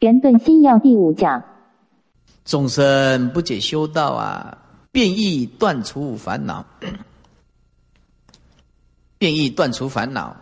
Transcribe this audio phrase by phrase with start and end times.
[0.00, 1.42] 圆顿心要第五讲，
[2.44, 4.56] 众生不解修道啊，
[4.92, 6.64] 便意断除烦恼，
[9.18, 10.36] 便意断除烦恼。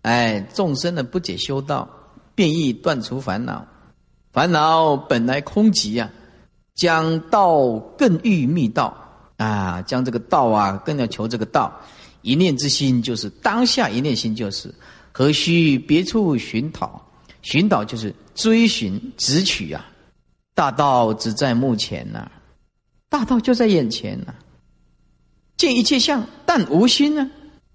[0.00, 1.86] 哎，众生的不解修道，
[2.34, 3.62] 便意断除烦恼。
[4.32, 6.10] 烦恼本来空寂呀，
[6.74, 8.96] 将道更欲密道
[9.36, 11.70] 啊，将这个道啊，更要求这个道。
[12.22, 14.74] 一念之心就是当下一念心就是，
[15.12, 16.98] 何须别处寻讨？
[17.42, 19.88] 寻讨就是追寻、直取啊！
[20.54, 22.30] 大道只在目前呐，
[23.08, 24.34] 大道就在眼前呐。
[25.56, 27.30] 见一切相，但无心呢，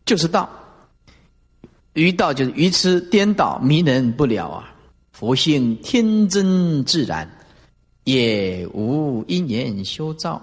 [0.05, 0.50] 就是道。
[1.94, 4.73] 愚道就是愚痴颠倒、迷人不了啊！
[5.12, 7.28] 佛性天真自然，
[8.03, 10.39] 也无因缘修造，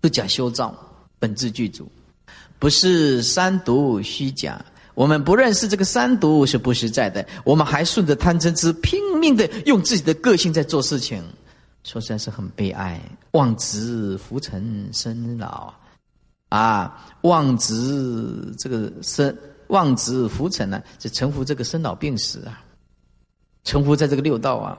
[0.00, 0.74] 不假修造，
[1.18, 1.86] 本自具足，
[2.58, 4.64] 不是三毒虚假。
[4.94, 11.22] 我们不认识这个三毒是不实在的，我们还顺着贪嗔痴拼命的用自己的个性在做事情，
[11.84, 13.00] 说实在是很悲哀。
[13.32, 15.72] 望子浮沉生老，
[16.50, 19.34] 啊，望子这个生
[19.68, 22.62] 望子浮沉呢，就沉浮这个生老病死啊，
[23.64, 24.78] 沉浮在这个六道啊。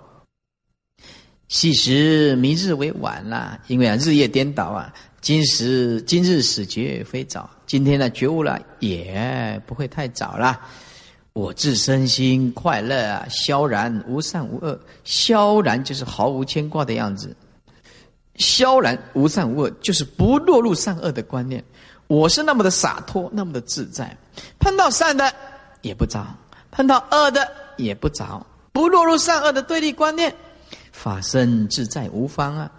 [1.47, 4.93] 昔时明日为晚啦，因为啊日夜颠倒啊。
[5.23, 10.59] 今时今日始觉非早，今天呢觉悟了也不会太早了。
[11.31, 17.33] 我自身心快乐啊，萧然无善无恶，萧然就是毫无牵挂的样子，
[18.35, 21.63] 萧然无善无恶就是不落入善恶的观念。
[22.07, 24.17] 我是那么的洒脱，那么的自在，
[24.59, 25.33] 碰到善的
[25.83, 26.35] 也不着，
[26.69, 30.35] 碰到恶的也不着，不落入善恶的对立观念，
[30.91, 32.69] 法身自在无方啊。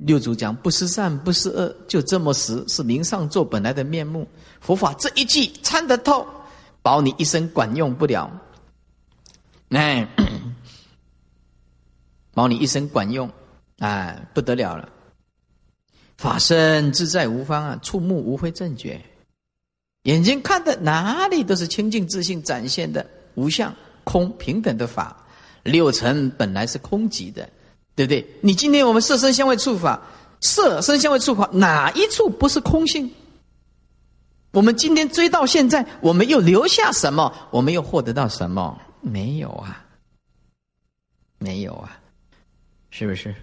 [0.00, 4.26] 六祖讲不是善不是恶，就这么实，是明上座本来的面目。
[4.60, 6.26] 佛法这一句参得透，
[6.82, 8.30] 保你一生管用不了。
[9.68, 10.08] 哎，
[12.32, 13.30] 保你一生管用，
[13.78, 14.88] 哎，不得了了。
[16.16, 19.00] 法身自在无方啊，触目无非正觉，
[20.04, 23.74] 眼睛看的哪里都是清净自信展现的无相
[24.04, 25.16] 空平等的法。
[25.62, 27.48] 六尘本来是空寂的。
[28.00, 28.26] 对不对？
[28.40, 30.00] 你今天我们色身相位触法，
[30.40, 33.10] 色身相位触法哪一处不是空性？
[34.52, 37.30] 我们今天追到现在，我们又留下什么？
[37.50, 38.80] 我们又获得到什么？
[39.02, 39.84] 没有啊，
[41.38, 42.00] 没有啊，
[42.90, 43.34] 是不是？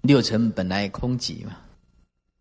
[0.00, 1.56] 六尘本来空寂嘛，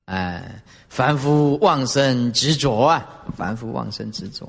[0.05, 3.05] 哎，凡夫妄生执着啊，
[3.35, 4.47] 凡夫妄生执着，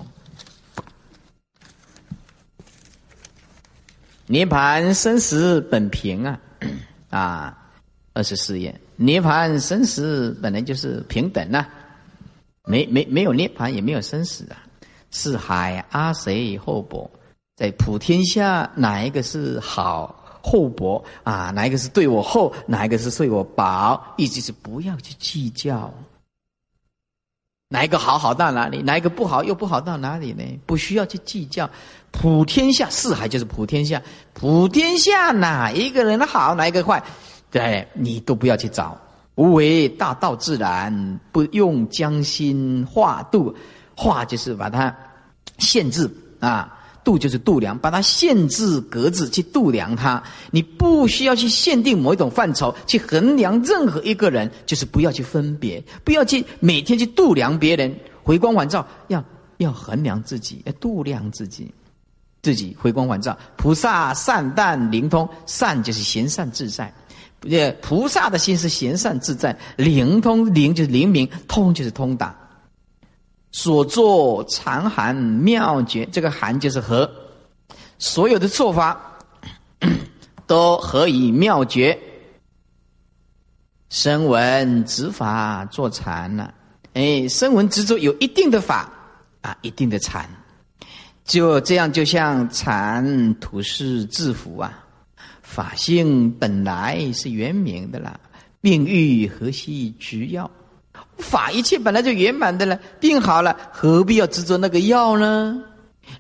[4.27, 6.39] 涅盘生死本平啊。
[7.11, 7.57] 啊，
[8.13, 11.67] 二十四页，涅槃生死本来就是平等呐，
[12.65, 14.57] 没没没有涅槃也没有生死啊。
[15.11, 17.09] 四海阿谁厚薄，
[17.57, 21.51] 在普天下哪一个是好厚薄啊？
[21.51, 22.53] 哪一个是对我厚？
[22.67, 24.01] 哪一个是对我薄？
[24.17, 25.93] 一直是不要去计较，
[27.75, 28.81] 哪一个好好到哪里？
[28.83, 30.45] 哪一个不好又不好到哪里呢？
[30.65, 31.69] 不需要去计较。
[32.13, 34.01] 普天下四海就是普天下，
[34.33, 37.03] 普天下哪一个人的好，哪一个坏，
[37.51, 38.97] 对你都不要去找。
[39.35, 43.53] 无为大道自然，不用将心化度，
[43.97, 44.95] 化就是把它
[45.59, 46.09] 限制
[46.39, 46.73] 啊，
[47.05, 50.23] 度就是度量，把它限制格子去度量它。
[50.51, 59.23] 你不需要去限定某一种范畴去衡量任何一个人，就是不要去分别，不要去每天去度量别人，回光返照，要
[59.59, 61.71] 要衡量自己，要度量自己。
[62.43, 66.93] 自己回光返照，菩萨善淡灵通，善就是贤善自在，
[67.49, 72.39] 呃，菩萨的心是贤善自在，灵通灵就是灵明，通就是通达。
[73.57, 77.09] 所作常含妙绝，这个含就是和，
[78.01, 79.01] 所有的做法
[80.45, 81.97] 都合以妙绝。
[83.91, 86.53] 声闻执法做禅了，
[86.95, 88.93] 哎，声闻执着有一定的法
[89.41, 90.29] 啊，一定的禅。
[91.25, 94.85] 就这样，就像禅土是自福啊，
[95.43, 98.19] 法性本来是圆明的啦，
[98.61, 100.51] 病愈何须执药？
[101.19, 105.63] 法一切本来就圆满的了，病好了，何必要执着那个药呢？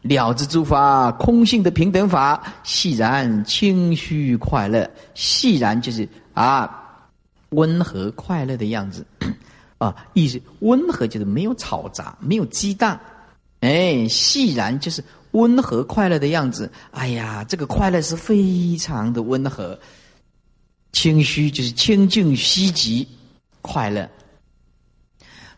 [0.02, 7.08] 了知诸法空性的平等法，细然清虚快乐，细然就是啊，
[7.50, 9.04] 温和快乐的样子
[9.78, 12.98] 啊，意思温和就是没有吵杂，没有激荡。
[13.60, 15.02] 哎，细然就是
[15.32, 16.70] 温和快乐的样子。
[16.90, 19.78] 哎呀，这个快乐是非常的温和。
[20.92, 23.06] 清虚就是清净稀极
[23.62, 24.08] 快乐。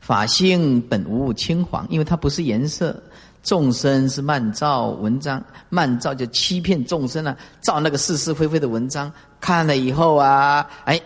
[0.07, 2.97] 法性本无青黄，因为它不是颜色，
[3.43, 11.01] 众生是慢造文章，慢造就欺骗众生啊，造那个是是非非的文章，看了以后啊，哎，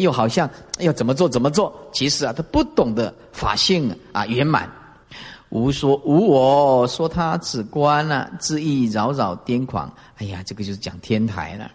[0.00, 0.50] 又好像
[0.80, 4.68] 要怎么做怎么做，其实啊，他不懂得法性啊圆满，
[5.50, 11.70] 无说无我说他只观啊，自意扰扰癫狂，哎呀，这个就是讲天台了，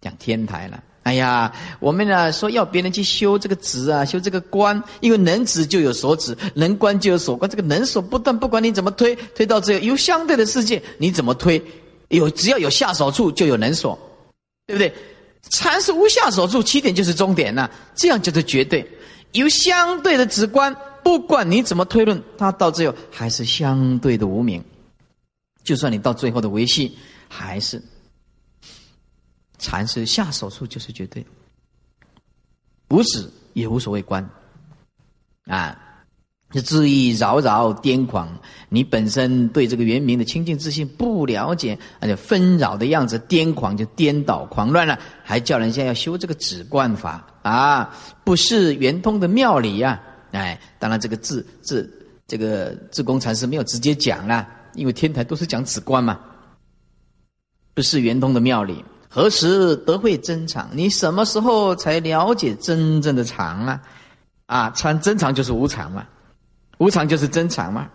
[0.00, 0.82] 讲天台了。
[1.06, 7.48] 哎呀，我们呢说要别人去修这个执啊，修这个观，因为能执就有所执，能观就有所观。
[7.48, 11.62] 这个能所不断，不管你怎么推，推到最后有相对的世界，你怎么推，
[12.08, 13.96] 有只要有下手处就有能所，
[14.66, 14.92] 对不对？
[15.50, 18.84] 禅是无下手处，起点就是终点呐，这样就是绝对。
[19.30, 20.74] 有相对的直观，
[21.04, 24.60] 不管你怎么推论，它到最后还是相对的无名。
[25.62, 26.98] 就算你到最后的维系，
[27.28, 27.80] 还是。
[29.58, 31.24] 禅师下手处就是绝对，
[32.88, 34.28] 无止也无所谓观，
[35.46, 35.78] 啊，
[36.52, 38.38] 是恣意扰扰癫狂。
[38.68, 50.00] 你本身对这个原名的清净自信不了解，而且纷扰的样子，癫狂就颠倒狂乱了，还叫人家要修这个止观法啊，不是圆通的妙理呀！
[50.32, 51.90] 哎，当然这个自自
[52.26, 56.20] 这个自公禅师没有直接讲啦，因为天台都是讲止观嘛，
[57.72, 58.84] 不是圆通的妙理。
[59.08, 60.68] 何时得会真常？
[60.72, 63.82] 你什么时候才了解真正的常啊？
[64.46, 66.06] 啊，常真常就是无常嘛，
[66.78, 67.88] 无常就是真常嘛。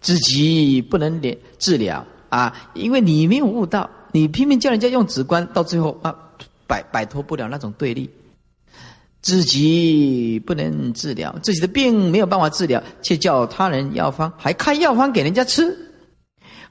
[0.00, 6.14] 自己不能连治疗啊，因为你没有悟道，你拼命叫人家用直观，到最后啊，
[6.66, 8.10] 摆摆脱不了那种对立。
[9.22, 15.89] 自己不能治疗自己的病，没有办法治疗，却叫他人药方，还开药方给人家吃。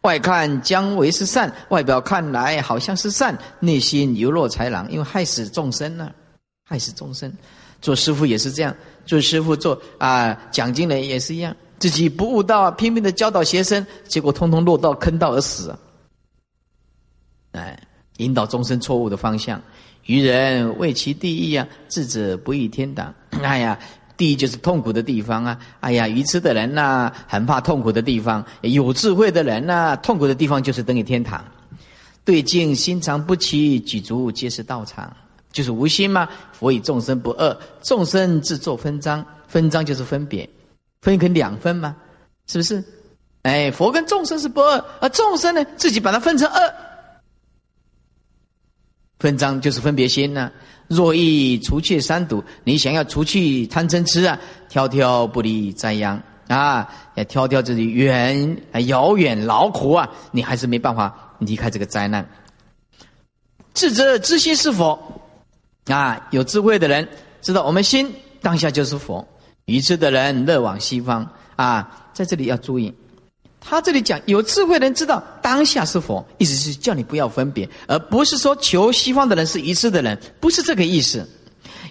[0.01, 6.11] 外看将为是善，外表看来好像是善，内心犹若豺狼，因为害死众生呢，
[6.63, 7.31] 害死众生。
[7.81, 8.75] 做师傅也是这样，
[9.05, 15.77] 做师傅做啊讲经人也是一样，自己不悟道，拼命的教导学生，结果通通落到坑道而死。
[17.51, 17.77] 哎，
[18.17, 19.61] 引导众生错误的方向，
[20.05, 23.13] 愚人为其第一啊，智者不易天堂。
[23.41, 23.77] 哎呀。
[24.19, 25.57] 第一就是痛苦的地方啊！
[25.79, 31.41] 哎呀，愚痴的人呐，很怕痛苦的地方；有智慧的人呐，痛苦的地方就是等于天堂。
[32.25, 35.15] 对境心常不齐，举足皆是道场，
[35.53, 36.27] 就是无心嘛。
[36.51, 40.47] 佛以众生不二，众生自作分章，分章就是分别，
[41.01, 41.95] 分成两分嘛，
[42.45, 42.83] 是不是？
[43.43, 46.73] 哎，佛跟众生是不二，而众生呢，自己把它分成二，
[49.19, 50.51] 分章就是分别心呢。
[50.87, 54.39] 若欲除去三毒，你想要除去贪嗔痴啊，
[54.69, 58.57] 挑挑不离灾殃啊，要挑挑这里远
[58.87, 62.27] 遥远劳苦啊，你还是没办法离开这个灾难。
[63.75, 64.99] 智者知心是佛
[65.85, 67.07] 啊，有智慧的人
[67.41, 68.11] 知道我们心
[68.41, 69.27] 当下就是佛，
[69.65, 72.91] 愚痴的人乐往西方啊，在这里要注意。
[73.61, 81.27] 他这里讲有智慧的人知道当下是佛，意思是叫你不要分别，而不是说求西方的人是愚痴的人，不是这个意思。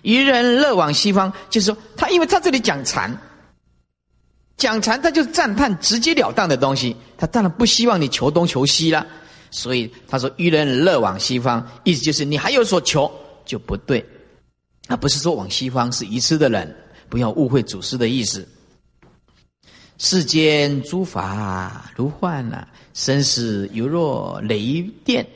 [0.02, 3.16] 愚人乐往西方，就是说他因为他这里讲禅，
[4.56, 9.06] 讲禅他就赞叹直截了当的东西，他当然不希望你求东求西了，
[9.50, 13.10] 所以他说愚人乐往西方，意思就是你还有所求
[13.44, 14.04] 就不对，
[14.86, 16.74] 而不是说往西方是愚痴的人，
[17.08, 18.48] 不要误会祖师的意思。
[19.98, 25.26] 世间诸法如幻呐，生死犹若雷电，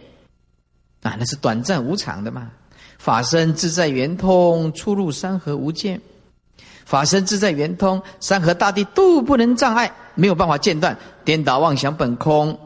[1.03, 2.49] 啊，那是短暂无常的嘛。
[2.97, 6.01] 法身自在圆通，出入山河无间。
[6.85, 10.97] 法身自在圆通，山河大地都不能障碍，没有办法间断。
[11.25, 12.57] 颠倒妄想本空，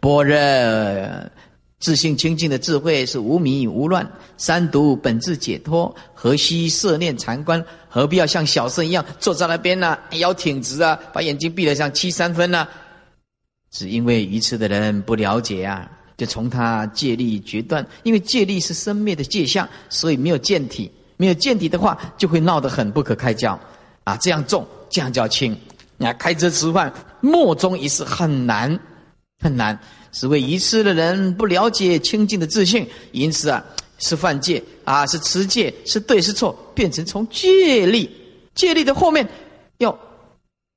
[0.00, 0.36] 般若
[1.80, 4.08] 自性清净的智慧是无迷无乱。
[4.36, 7.64] 三毒本质解脱，何须摄念禅观？
[7.88, 9.98] 何必要像小圣一样坐在那边呢？
[10.12, 12.68] 腰挺直啊，把眼睛闭得像七三分呢？
[13.70, 17.84] 只因为愚痴的人不了解啊，就从他借力决断。
[18.02, 20.90] 因为借力是生灭的界相，所以没有见体。
[21.16, 23.58] 没有见体的话，就会闹得很不可开交
[24.04, 24.16] 啊！
[24.18, 25.56] 这样重，这样叫轻。
[25.98, 28.78] 啊，开车吃饭，莫衷一是很难，
[29.38, 29.78] 很难。
[30.12, 33.64] 是为愚痴的人不了解清净的自信，因此啊。
[34.02, 38.10] 是犯戒啊，是持戒，是对是错，变成从戒力，
[38.54, 39.28] 戒力的后面
[39.76, 39.94] 要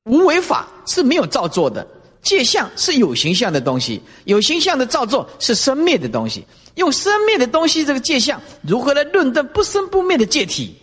[0.03, 1.87] 无为法是没有造作的，
[2.21, 10.75] 戒相是有形象的东西，有形象的造作是生灭的东西，用生灭的东西这个戒相如何来论断不生不灭的戒体，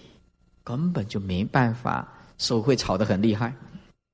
[0.64, 3.54] 根本就没办法，手会吵得很厉害，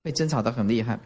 [0.03, 0.99] 会争吵得很厉害，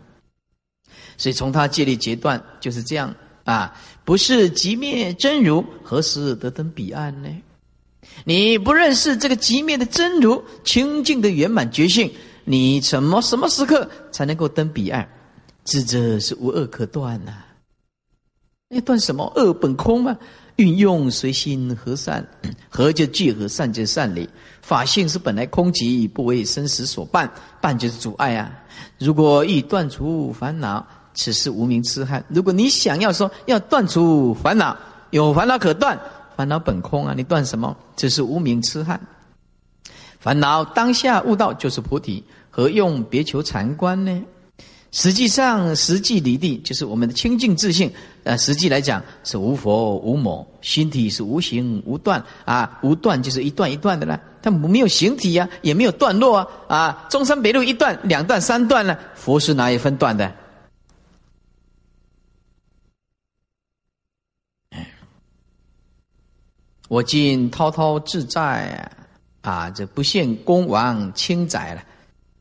[1.16, 3.14] 所以从他戒力截断就是这样。
[3.44, 7.28] 啊，不是极灭真如，何时得登彼岸呢？
[8.24, 12.12] 你不认识这个极灭的真如清净的圆满觉性，
[12.44, 15.08] 你什么什么时刻才能够登彼岸？
[15.64, 17.32] 智者是无恶可断呐。
[18.68, 19.32] 那断什么？
[19.34, 20.16] 恶本空嘛。
[20.56, 22.28] 运用随心和善，
[22.68, 24.28] 和就聚合，善就善理。
[24.60, 27.26] 法性是本来空寂，不为生死所绊，
[27.62, 28.59] 绊就是阻碍啊。
[28.98, 32.24] 如果欲断除烦恼，此是无名痴汉。
[32.28, 34.76] 如果你想要说要断除烦恼，
[35.10, 35.98] 有烦恼可断，
[36.36, 37.76] 烦恼本空啊，你断什么？
[37.96, 39.00] 这是无名痴汉。
[40.18, 44.22] 烦恼当下悟道就是菩提，何用别求禅观呢？
[44.92, 47.90] 实际上，实际离地就是我们的清净自信。
[48.24, 54.20] 呃，实际来讲是无佛无魔，心体是无形无断啊，无断就是一段一段的啦。
[54.42, 57.06] 它没有形体呀，也没有段落啊啊！
[57.10, 58.96] 中山北路一段、两段、三段呢？
[59.14, 60.32] 佛是哪一分段的？
[66.88, 68.90] 我今滔滔自在
[69.42, 71.84] 啊，这不羡公王轻载了。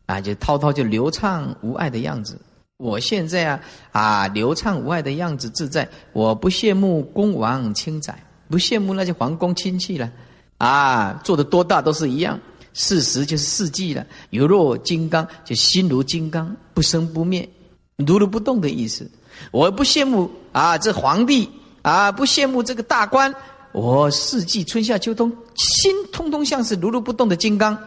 [0.08, 2.40] 啊，就滔滔就流畅无碍的样子。
[2.78, 3.60] 我现在啊
[3.92, 5.88] 啊，流畅无碍的样子自在。
[6.14, 8.18] 我不羡慕公王轻载，
[8.50, 10.12] 不羡慕那些皇宫亲戚了。
[10.60, 12.40] 啊，做的多大都是一样。
[12.74, 14.06] 事实就是四季了。
[14.30, 17.50] 有若金刚，就心如金刚，不生不灭，
[17.98, 19.10] 如如不动的意思。
[19.52, 21.50] 我不羡慕啊，这皇帝
[21.82, 23.34] 啊，不羡慕这个大官。
[23.72, 27.78] 我四季春夏秋冬，心通通像是如如不动的金刚，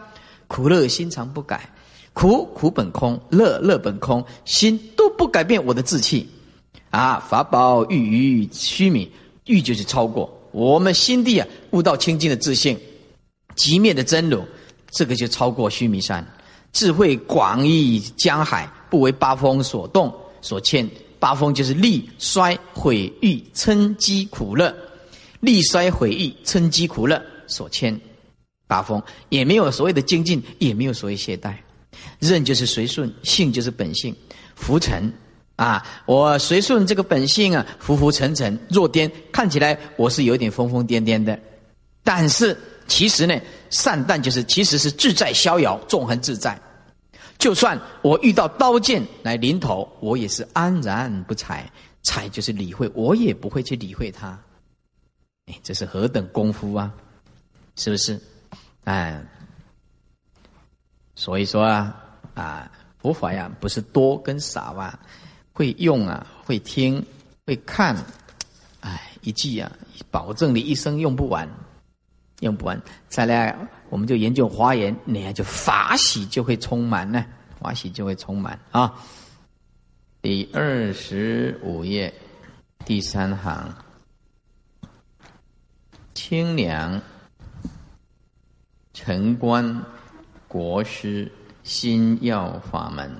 [0.47, 1.69] 苦乐心常不改。
[2.13, 6.29] 苦苦本空，乐乐本空，心都不改变我的志气，
[6.91, 7.19] 啊！
[7.27, 9.09] 法宝欲于虚名，
[9.45, 12.79] 欲就是超过我们心地啊，悟道清净的自信，
[13.55, 14.41] 极灭的真如，
[14.91, 16.25] 这个就超过须弥山，
[16.71, 20.89] 智慧广益江海，不为八风所动所牵。
[21.19, 24.75] 八风就是力衰毁誉嗔饥苦乐，
[25.39, 27.99] 力衰毁誉嗔饥苦乐所牵。
[28.67, 31.55] 八风也没有所谓的精进，也没有所谓懈怠。
[32.19, 34.15] 任就是随顺，性就是本性，
[34.55, 35.11] 浮沉
[35.55, 35.85] 啊！
[36.05, 41.39] 我随顺这个本性啊，浮浮沉沉，若颠，看起来我是有点疯疯癫癫的，
[42.03, 42.57] 但是
[42.87, 46.59] 其实呢，善淡就是其实是自在逍遥，纵横自在。
[47.37, 51.69] 就算我遇到刀剑来临头，我也是安然不睬，
[52.03, 54.37] 睬就是理会，我也不会去理会他。
[55.47, 56.91] 哎，这是何等功夫啊！
[57.75, 58.19] 是不是？
[58.85, 59.21] 哎。
[61.15, 61.95] 所以说啊，
[62.33, 64.97] 啊，佛法呀，不是多跟少啊，
[65.53, 67.01] 会用啊，会听，
[67.45, 67.95] 会看，
[68.81, 69.71] 哎，一记啊，
[70.11, 71.47] 保证你一生用不完，
[72.41, 72.81] 用不完。
[73.07, 73.55] 再来，
[73.89, 77.23] 我们就研究华严，你看就法喜就会充满呢，
[77.61, 78.93] 法喜就会充满啊。
[80.21, 82.13] 第二十五页
[82.83, 83.73] 第三行，
[86.13, 87.01] 清凉
[88.93, 89.81] 晨观。
[90.45, 91.31] 国师
[91.63, 93.11] 心要法门，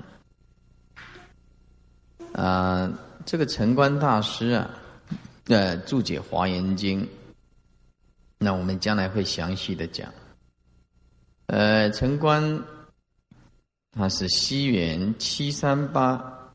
[2.33, 2.91] 啊，
[3.25, 4.69] 这个陈观大师啊，
[5.45, 7.07] 呃，注解华严经，
[8.37, 10.11] 那我们将来会详细的讲。
[11.45, 12.63] 呃，陈观
[13.91, 16.51] 他是西元七三八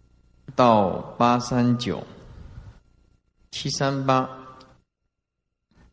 [0.56, 2.04] 到八三九，
[3.52, 4.28] 七三八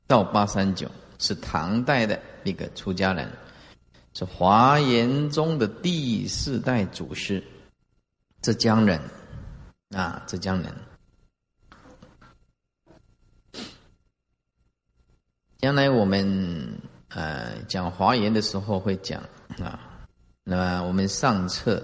[0.07, 0.89] 到八三九
[1.19, 3.31] 是唐代的一个出家人。
[4.13, 7.43] 是华严宗的第四代祖师，
[8.41, 8.97] 浙江人，
[9.95, 10.73] 啊，浙江人。
[15.59, 19.23] 将来我们呃讲华严的时候会讲
[19.57, 19.79] 啊，
[20.43, 21.81] 那么我们上册，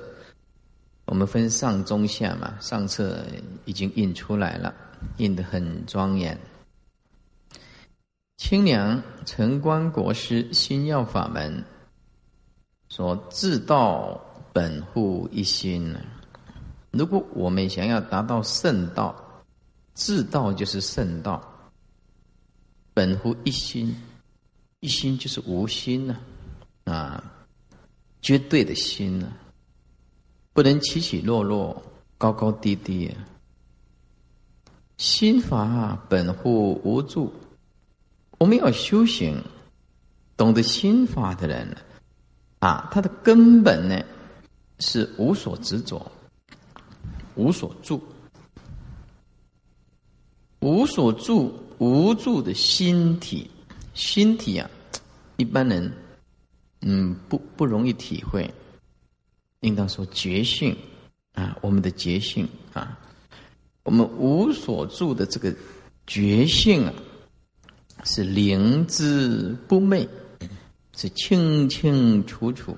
[1.06, 3.26] 我们分上中下嘛，上册
[3.64, 4.76] 已经印出来了，
[5.18, 6.38] 印的很庄严。
[8.36, 11.64] 清凉城关国师心要法门。
[12.90, 14.20] 说自道
[14.52, 15.96] 本乎一心？
[16.92, 19.16] 如果我们想要达到圣道，
[19.94, 21.42] 自道就是圣道。
[22.94, 23.96] 本乎一心，
[24.82, 26.18] 一心就是无心呢，
[26.84, 27.24] 啊，
[28.22, 29.32] 绝对的心呢，
[30.52, 31.82] 不能起起落落，
[32.18, 33.10] 高高低低。
[34.98, 37.34] 心法本乎无助，
[38.38, 39.42] 我们要修行，
[40.36, 41.66] 懂得心法的人。
[42.60, 44.04] 啊，他的根本呢
[44.80, 46.12] 是无所执着，
[47.36, 48.02] 无所住，
[50.60, 53.50] 无所住无住的心体，
[53.94, 54.70] 心体啊，
[55.38, 55.92] 一般人
[56.82, 58.52] 嗯不不容易体会，
[59.62, 60.76] 应当说觉性
[61.34, 62.98] 啊，我们的觉性啊，
[63.84, 65.56] 我们无所住的这个
[66.08, 66.94] 觉性啊，
[68.04, 70.08] 是灵之不昧。
[70.94, 72.76] 是清清楚楚，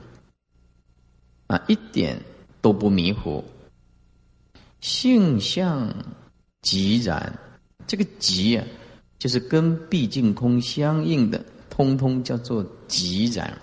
[1.47, 2.17] 啊，一点
[2.61, 3.43] 都不迷糊。
[4.83, 5.95] 性相
[6.61, 7.39] 即然，
[7.87, 8.67] 这个即啊，
[9.17, 13.57] 就是跟毕竟空相应的，通通叫做即然。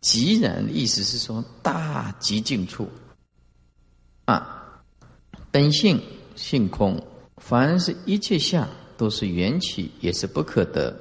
[0.00, 2.88] 即然的意思是说大极境处
[4.26, 4.80] 啊，
[5.50, 6.00] 本性
[6.36, 7.04] 性空，
[7.38, 10.96] 凡是一切相都是缘起，也是不可得。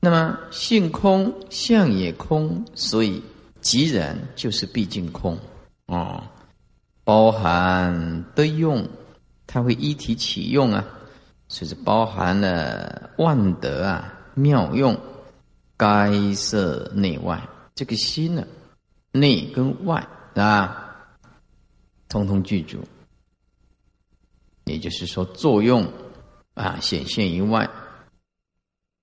[0.00, 3.22] 那么性空，相也空，所以
[3.60, 5.38] 即然就是毕竟空
[5.86, 6.20] 哦。
[7.10, 8.88] 包含的用，
[9.44, 10.84] 它会一体起用啊，
[11.48, 14.96] 所以是包含了万德啊妙用，
[15.76, 18.46] 该色内外，这个心呢，
[19.10, 20.94] 内跟外啊，
[22.08, 22.78] 通通具足。
[24.66, 25.84] 也就是说，作用
[26.54, 27.68] 啊显现于外。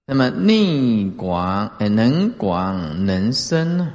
[0.05, 3.93] 那么内广，能广能深呢？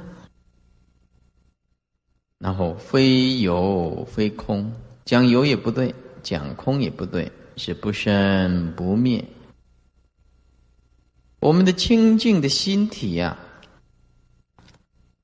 [2.43, 4.69] 然后非有非空，
[5.05, 9.23] 讲有也不对，讲空也不对，是不生不灭。
[11.39, 13.37] 我们的清净的心体呀，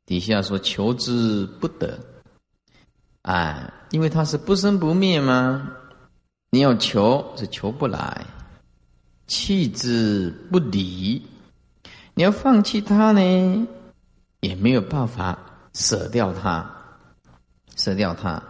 [0.06, 2.00] 底下说求之不得，
[3.24, 5.76] 啊，因为它是不生不灭吗？
[6.52, 8.26] 你要求是求不来，
[9.28, 11.22] 弃之不离，
[12.14, 13.68] 你要放弃它呢，
[14.40, 15.38] 也没有办法
[15.74, 16.78] 舍掉它。
[17.80, 18.44] 舍掉它，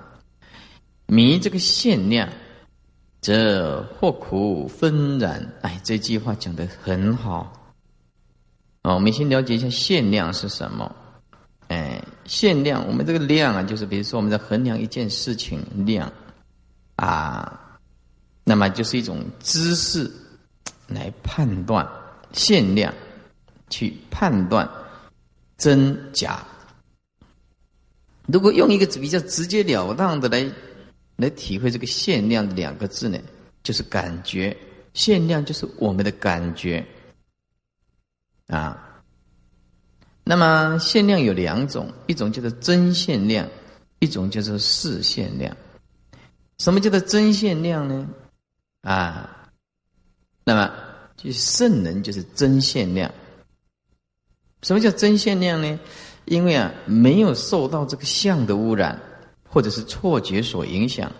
[1.05, 2.27] 迷这个限量，
[3.21, 5.53] 则祸苦纷然。
[5.61, 7.53] 哎，这句话讲的很好。
[8.81, 10.95] 哦，我们先了解一下限量是什么。
[11.67, 16.11] 哎，限量，我们这个量啊，就是比如说我们在衡量一件事情量
[16.95, 17.77] 啊，
[18.43, 20.09] 那么就是一种知识
[20.87, 21.87] 来判断
[22.31, 22.91] 限量，
[23.69, 24.67] 去判断
[25.55, 26.43] 真假。
[28.31, 30.51] 如果用一个比较直截了当的来
[31.15, 33.19] 来体会这个限量的两个字呢，
[33.63, 34.55] 就是感觉
[34.93, 36.85] 限量就是我们的感觉
[38.47, 38.85] 啊。
[40.23, 43.49] 那么限量有两种，一种叫做真限量，
[43.97, 45.55] 一种叫做事限量。
[46.59, 48.07] 什么叫做真限量呢？
[48.81, 49.49] 啊，
[50.43, 50.71] 那么
[51.17, 53.11] 就圣人就是真限量。
[54.61, 55.79] 什么叫真限量呢？
[56.29, 58.97] 因为啊，没有受到这个相的污染，
[59.43, 61.11] 或者是错觉所影响，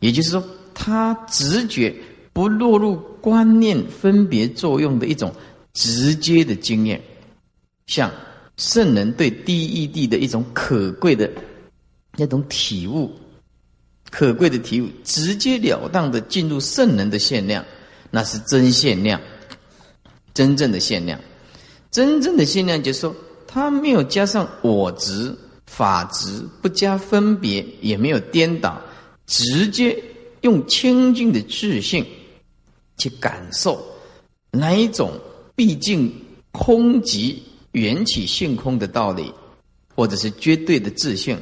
[0.00, 1.94] 也就是说，他直觉
[2.32, 5.30] 不落入观念分别作用的一种
[5.74, 6.98] 直接的经验，
[7.86, 8.10] 像
[8.56, 11.30] 圣人对第一义谛的一种可贵的
[12.16, 13.12] 那种体悟，
[14.10, 17.62] 可贵的体悟，直截了当的进入圣人的限量，
[18.10, 19.20] 那是真限量，
[20.32, 21.20] 真正的限量，
[21.90, 23.14] 真正的限量就是说。
[23.54, 25.32] 他没有加上我执、
[25.68, 28.82] 法执，不加分别，也没有颠倒，
[29.26, 29.96] 直接
[30.40, 32.04] 用清净的自信
[32.96, 33.80] 去感受
[34.50, 35.12] 哪一种
[35.54, 36.12] 毕竟
[36.50, 37.40] 空即
[37.70, 39.32] 缘起性空的道理，
[39.94, 41.38] 或者是绝对的自信。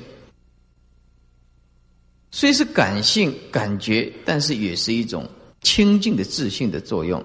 [2.31, 5.27] 虽是感性感觉，但是也是一种
[5.63, 7.25] 清净的自信的作用。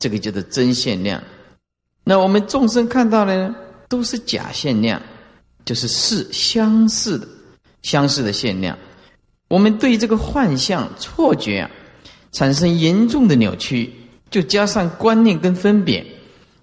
[0.00, 1.22] 这个叫做真限量。
[2.02, 3.54] 那我们众生看到了呢？
[3.90, 5.02] 都是假限量，
[5.64, 7.26] 就是似相似的、
[7.82, 8.78] 相似的限量。
[9.48, 11.70] 我们对这个幻象、错觉啊，
[12.30, 13.92] 产生严重的扭曲，
[14.30, 16.06] 就加上观念跟分别，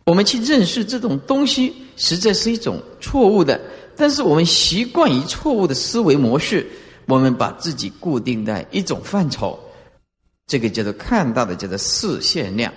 [0.05, 3.59] 我们去认识这种东西，实在是一种错误的。
[3.97, 6.65] 但是我们习惯于错误的思维模式，
[7.07, 9.59] 我们把自己固定在一种范畴，
[10.45, 12.73] 这个叫做看到的叫做视限量，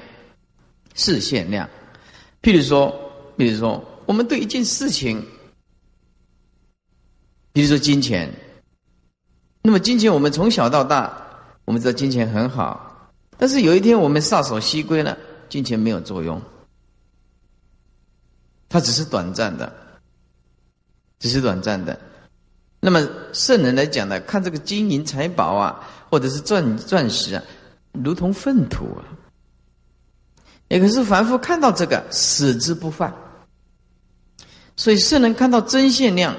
[0.96, 1.68] 视限量。
[2.42, 2.92] 譬如说，
[3.36, 3.80] 比如说。
[4.10, 5.24] 我们对一件事情，
[7.52, 8.28] 比如说金钱，
[9.62, 11.16] 那么金钱我们从小到大，
[11.64, 15.16] 我们知道金钱很好，但是有一天我们撒手西归了，
[15.48, 16.42] 金钱没有作用，
[18.68, 19.72] 它只是短暂的，
[21.20, 21.96] 只是短暂的。
[22.80, 27.44] 那么圣人来讲呢，看这个金银财宝啊，或者是钻钻石啊，
[27.92, 29.06] 如同粪土啊，
[30.66, 33.14] 也可是凡夫看到这个，死之不犯。
[34.80, 36.34] 所以圣人看到真限量，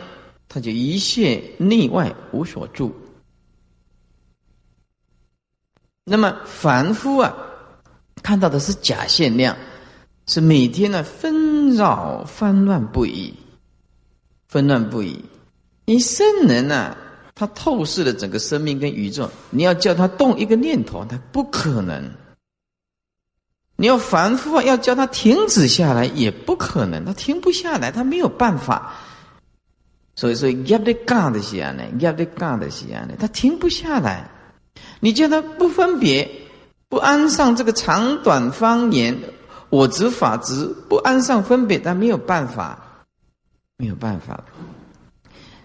[0.49, 2.91] 他就一切内外无所住。
[6.04, 7.32] 那么凡夫啊，
[8.23, 9.56] 看到的是假限量，
[10.25, 13.32] 是每天呢纷扰纷乱不已，
[14.47, 15.23] 纷乱不已。
[15.86, 16.97] 你圣人呢，
[17.36, 22.12] 他透视了整个生命跟宇宙，你要叫他动一个念头，他不可能。
[23.81, 28.93] 你要反复，要叫他停止下来也不可能，他停不下来，他没有办法。
[30.15, 34.29] 所以说，压力干的是啊呢，压力干的是啊呢，他停不下来。
[34.99, 36.29] 你叫他不分别，
[36.89, 39.17] 不安上这个长短方言，
[39.69, 43.03] 我执法执，不安上分别，他没有办法，
[43.77, 44.43] 没有办法。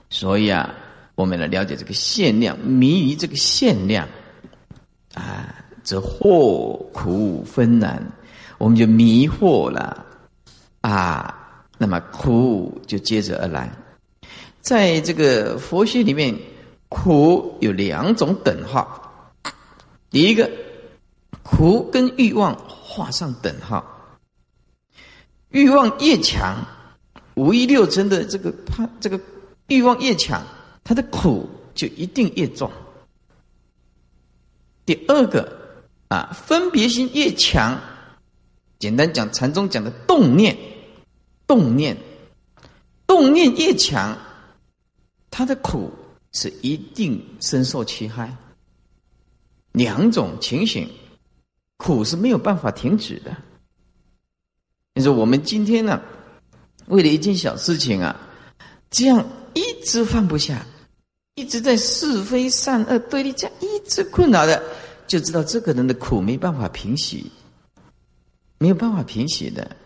[0.09, 0.75] 所以啊，
[1.17, 4.09] 我们来了解这个限量，迷于这个限量，
[5.13, 8.05] 啊，则祸苦纷难，
[8.59, 10.05] 我们就迷惑了，
[10.81, 13.71] 啊，那么苦就接着而来。
[14.61, 16.37] 在这个佛学里面，
[16.89, 19.33] 苦有两种等号，
[20.11, 20.51] 第一个，
[21.45, 23.85] 苦跟欲望画上等号，
[25.51, 26.67] 欲望越强，
[27.37, 29.21] 五欲六尘的这个怕这个。
[29.69, 30.43] 欲望越强，
[30.85, 32.71] 他的苦就一定越重。
[34.85, 35.56] 第二个
[36.09, 37.81] 啊，分别心越强，
[38.79, 40.57] 简单讲，禅宗讲的动念，
[41.47, 41.97] 动念，
[43.07, 44.17] 动念越强，
[45.31, 45.93] 他的苦
[46.33, 48.37] 是一定深受其害。
[49.73, 50.89] 两种情形，
[51.77, 53.37] 苦是没有办法停止的。
[54.95, 56.01] 你说我们今天呢，
[56.87, 58.19] 为了一件小事情啊，
[58.91, 59.27] 这样。
[59.57, 60.67] 一直放不下，
[61.35, 64.63] 一直在是非善恶对立这样一直困扰的，
[65.07, 67.31] 就知道这个人的苦没办法平息，
[68.59, 69.77] 没有办法平息的，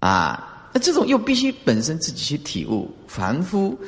[0.00, 3.78] 啊，那这种又必须本身自己去体悟，凡夫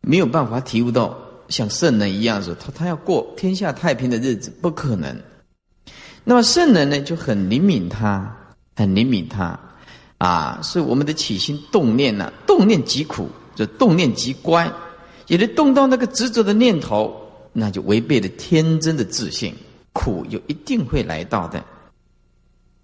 [0.00, 5.16] 没有办法体悟到像圣人一样说他他要过天下太平的日子，不可能。
[6.24, 8.36] 那么圣人呢就很灵敏，他
[8.74, 9.58] 很灵敏，他
[10.18, 13.28] 啊，所以我们的起心动念呢，动念即苦。
[13.56, 14.70] 就动念即乖，
[15.28, 17.25] 也得动到那个执着的念头，
[17.58, 19.54] 那就违背了天真的自信，
[19.94, 21.64] 苦就一定会来到的，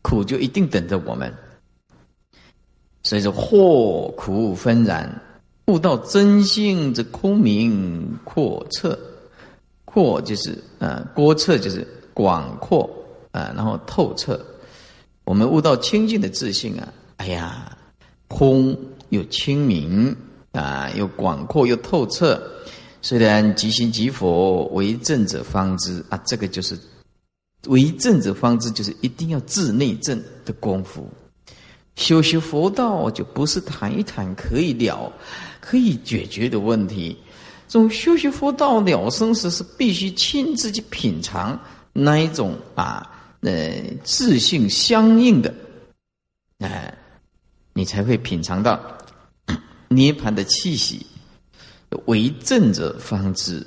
[0.00, 1.30] 苦就一定等着我们。
[3.02, 5.20] 所以说，祸苦纷然，
[5.66, 8.98] 悟到真性之空明阔彻，
[9.84, 12.88] 阔就是呃，郭彻就是广阔
[13.32, 14.42] 啊，然后透彻。
[15.24, 17.76] 我们悟到清净的自信啊，哎呀，
[18.28, 18.74] 空
[19.10, 20.16] 又清明。
[20.52, 22.38] 啊，又广阔又透彻，
[23.02, 26.78] 虽然即心即佛为正者方知啊，这个就是
[27.66, 31.06] 为正者方知，就是一定要自内正的功夫。
[31.96, 35.12] 修习佛道就不是谈一谈可以了、
[35.60, 37.18] 可以解决的问题。
[37.68, 41.58] 这种修习佛道了生死，是必须亲自去品尝
[41.92, 43.10] 那一种啊，
[43.40, 45.52] 呃，自性相应的，
[46.58, 46.96] 哎，
[47.72, 48.80] 你才会品尝到。
[49.88, 51.04] 涅盘的气息，
[52.06, 53.66] 为正者方知。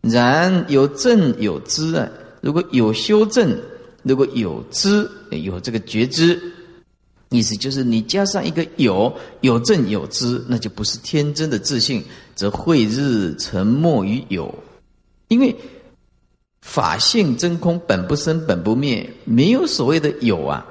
[0.00, 2.08] 然有正有知啊，
[2.40, 3.56] 如果有修正，
[4.02, 6.40] 如果有知，有这个觉知，
[7.30, 14.54] 意思就是你加上一个有，有正有知，那就不是天真的自信，则慧日沉没于有。
[15.28, 15.54] 因为
[16.62, 20.66] 法性真空，本不生，本不灭，没有所谓的有啊，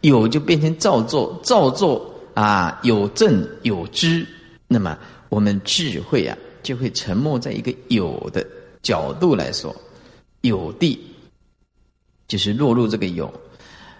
[0.00, 2.12] 有就变成造作，造作。
[2.36, 4.26] 啊，有正有知，
[4.68, 4.98] 那么
[5.28, 8.46] 我们智慧啊，就会沉没在一个有的
[8.82, 9.74] 角度来说，
[10.42, 10.98] 有地
[12.28, 13.32] 就是落入这个有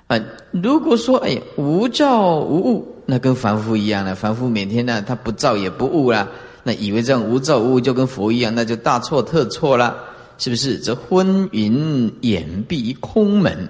[0.07, 0.19] 啊。
[0.51, 4.15] 如果说哎呀无照无物，那跟凡夫一样了。
[4.15, 6.29] 凡夫每天呢，他不照也不悟啦，
[6.63, 9.97] 那以为这样无照无物就跟佛一样，那就大错特错了，
[10.39, 10.79] 是不是？
[10.79, 13.69] 这昏云掩蔽空门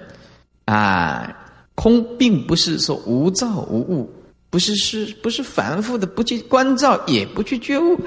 [0.65, 1.35] 啊，
[1.75, 4.09] 空并不是说无照无物。
[4.49, 7.99] 不是是不是凡夫的不去关照，也不去觉悟，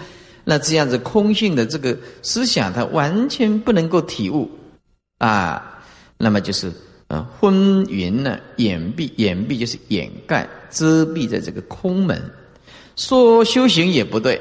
[0.44, 4.50] 那这样子空性的这个思想，它完全不能够体悟
[5.18, 5.82] 啊。
[6.16, 6.72] 那么就是
[7.08, 12.22] 啊，昏云呢，掩蔽掩蔽就是掩盖遮蔽在这个空门。
[12.96, 14.40] 说修行也不对，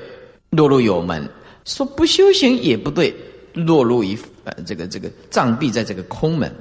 [0.50, 1.24] 落入有门；
[1.66, 3.16] 说不修行也不对，
[3.54, 6.54] 落入于呃这个这个障蔽在这个空门。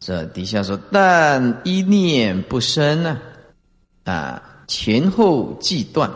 [0.00, 3.18] 这底下说，但一念不生呢？
[4.04, 6.10] 啊前后即断，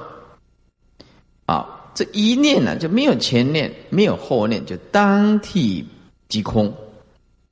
[1.46, 5.84] 啊，这一念呢就没有前念，没有后念，就当体
[6.28, 6.72] 即空，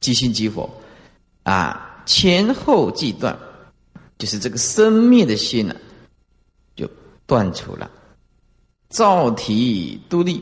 [0.00, 0.68] 即心即佛，
[1.42, 3.36] 啊，前后即断，
[4.16, 5.74] 就是这个生灭的心呢，
[6.76, 6.88] 就
[7.26, 7.90] 断除了，
[8.88, 10.40] 造体独立，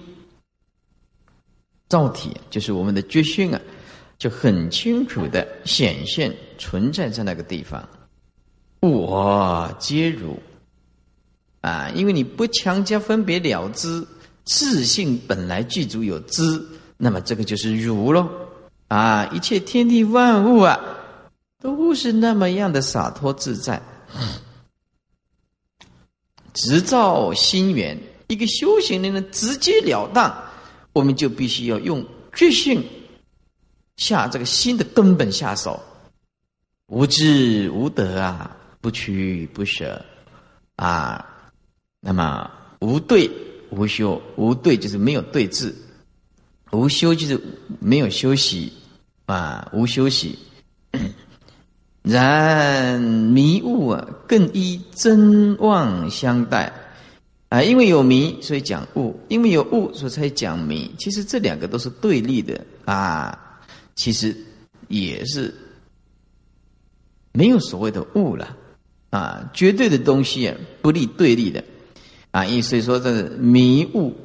[1.89, 3.61] 造体就是我们的觉性啊，
[4.19, 7.89] 就很清楚的显现存在在那个地方。
[8.81, 10.39] 我皆如
[11.61, 14.07] 啊，因为你不强加分别了知，
[14.45, 16.67] 自性本来具足有知，
[16.97, 18.27] 那么这个就是如喽
[18.89, 19.27] 啊！
[19.27, 20.81] 一切天地万物啊，
[21.61, 23.83] 都是那么样的洒脱自在，
[26.55, 27.99] 直照心源。
[28.29, 30.45] 一个修行的人直截了当，
[30.93, 32.83] 我们就必须要用决性
[33.97, 35.79] 下这个心的根本下手，
[36.87, 40.05] 无智无德啊，不屈不舍
[40.77, 41.25] 啊，
[42.01, 43.31] 那么无对
[43.71, 45.75] 无修，无对就是没有对峙，
[46.73, 47.41] 无修就是
[47.79, 48.73] 没有休息
[49.27, 50.39] 啊，无休息。
[52.03, 56.73] 然迷雾啊，更依真妄相待
[57.51, 57.63] 啊！
[57.63, 60.91] 因为有迷，所以讲悟；因为有悟，所以才讲迷。
[60.99, 63.61] 其实这两个都是对立的啊！
[63.97, 64.35] 其实
[64.89, 65.55] 也是
[67.33, 68.57] 没有所谓的悟了
[69.11, 69.51] 啊！
[69.53, 71.63] 绝对的东西啊，不立对立的
[72.31, 72.47] 啊！
[72.47, 74.17] 意思说，这个迷雾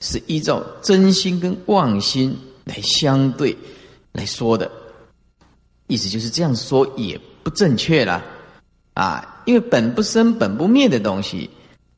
[0.00, 3.56] 是依照真心跟妄心来相对
[4.12, 4.70] 来说的。
[5.86, 8.22] 意思就是这样说也不正确了，
[8.92, 11.48] 啊，因为本不生本不灭的东西，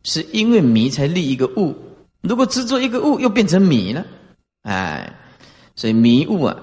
[0.04, 1.74] 是因为迷才立一个物。
[2.20, 4.04] 如果执着一个物，又变成迷了，
[4.62, 5.12] 哎，
[5.74, 6.56] 所以迷雾啊，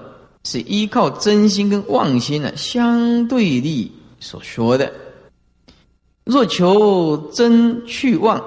[0.44, 4.90] 是依靠真心跟妄心呢相对立所说的。
[6.24, 8.42] 若求真去妄，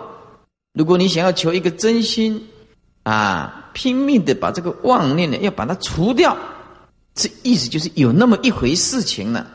[0.74, 2.48] 如果你想要求一个真心，
[3.04, 6.36] 啊，拼命的把这个妄念呢，要把它除掉。
[7.13, 9.46] 这意思就是有那么一回事情呢，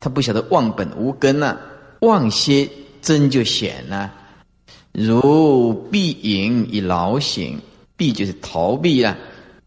[0.00, 1.56] 他不晓得忘本无根呐，
[2.00, 2.68] 忘些
[3.00, 4.12] 真就显了。
[4.92, 7.60] 如避影以劳形，
[7.96, 9.16] 避就是逃避啊，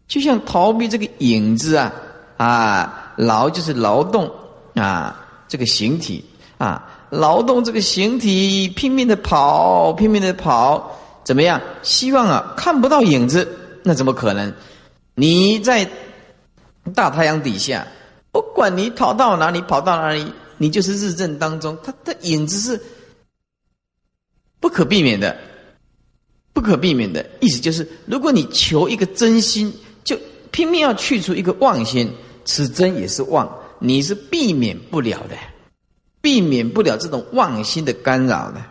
[0.06, 1.92] 就像逃避这个影子啊
[2.36, 4.30] 啊，劳就是劳动
[4.74, 6.24] 啊，这个形体
[6.58, 11.60] 啊，劳动这个形体拼命的跑，拼命的跑，怎么样？
[11.82, 13.46] 希望啊看不到影子，
[13.84, 14.52] 那怎么可能？
[15.14, 15.88] 你在。
[16.96, 17.86] 大太阳底下，
[18.32, 20.26] 不管你跑到哪里，跑到哪里，
[20.58, 22.82] 你就是日正当中，它的影子是
[24.58, 25.38] 不可避免的，
[26.52, 29.72] 不可避免的意思就是，如果你求一个真心，
[30.02, 30.18] 就
[30.50, 32.12] 拼命要去除一个妄心，
[32.44, 33.48] 此真也是妄，
[33.78, 35.36] 你是避免不了的，
[36.22, 38.64] 避免不了这种妄心的干扰的。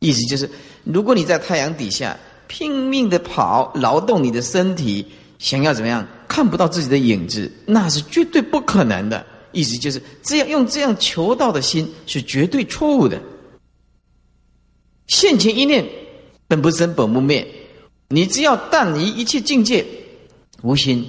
[0.00, 0.50] 意思就是，
[0.84, 5.06] 如果你在太阳底下拼命的跑，劳动你的身体。
[5.38, 9.24] 想要怎么样看不到自己的影子，那是绝对不可能的。
[9.52, 13.22] 意思就是这样用这样求道的心是绝对错误的。
[15.06, 15.88] 现前一念
[16.48, 17.46] 本不生本不灭，
[18.08, 19.86] 你只要淡离一切境界，
[20.62, 21.08] 无心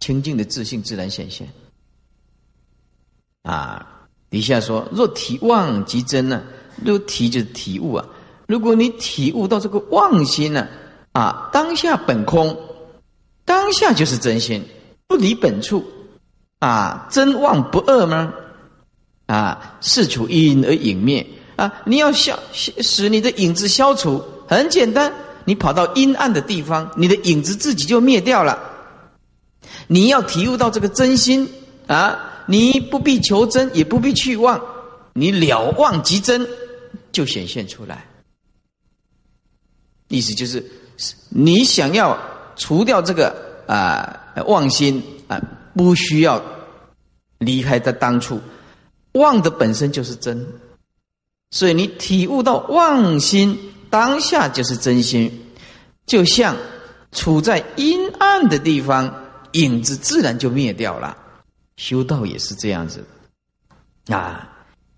[0.00, 1.46] 清净的自信自然显现。
[3.42, 3.86] 啊，
[4.30, 6.42] 底下说若体妄即真呢？
[6.84, 8.04] 若体就是体悟啊。
[8.46, 10.66] 如果你体悟到这个妄心呢？
[11.12, 12.56] 啊，当下本空，
[13.44, 14.64] 当下就是真心，
[15.06, 15.84] 不离本处，
[16.60, 18.32] 啊，真妄不二吗？
[19.26, 21.24] 啊，是处因而隐灭
[21.56, 21.72] 啊！
[21.84, 25.12] 你要消使你的影子消除，很简单，
[25.44, 28.58] 你跑到阴暗的地方，你的影子自己就灭掉了。
[29.86, 31.48] 你要体悟到这个真心
[31.86, 34.60] 啊，你不必求真，也不必去妄，
[35.14, 36.46] 你了妄即真，
[37.12, 38.06] 就显现出来。
[40.08, 40.64] 意思就是。
[41.30, 42.18] 你想要
[42.56, 43.34] 除掉这个
[43.66, 45.40] 啊妄心啊，
[45.74, 46.44] 不需要
[47.38, 48.38] 离开的当初，
[49.12, 50.46] 妄的本身就是真，
[51.52, 55.32] 所以你体悟到妄心当下就是真心，
[56.04, 56.54] 就像
[57.12, 61.16] 处在阴暗的地方，影子自然就灭掉了。
[61.80, 63.02] 修道也是这样子
[64.08, 64.46] 啊，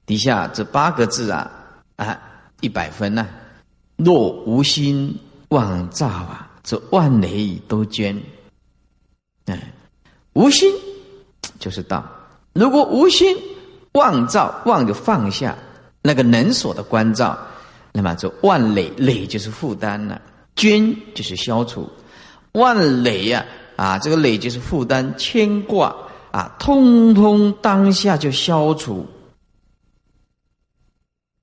[0.04, 1.48] 底下这八个字啊
[1.94, 2.20] 啊
[2.60, 3.28] 一百分呢，
[3.96, 5.16] 若无心。
[5.52, 8.18] 妄造啊，这万雷都捐。
[9.44, 9.70] 哎，
[10.32, 10.72] 无心
[11.60, 12.02] 就是道。
[12.54, 13.36] 如果无心
[13.92, 15.54] 妄造，妄就放下
[16.00, 17.38] 那个能所的关照，
[17.92, 20.22] 那么这万累累就是负担了，
[20.56, 21.86] 捐就是消除。
[22.52, 23.44] 万累呀
[23.76, 25.94] 啊，这个累就是负担牵挂
[26.32, 29.06] 啊，通通当下就消除。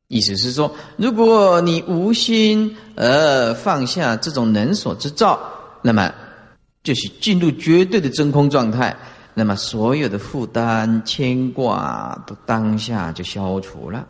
[0.07, 5.39] 意思是说，如果你无心而放下这种能所之照，
[5.83, 6.11] 那么
[6.81, 8.97] 就是进入绝对的真空状态，
[9.35, 14.07] 那么所有的负担牵挂都当下就消除了。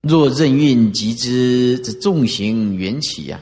[0.00, 3.38] 若任运即知，这重行缘起呀。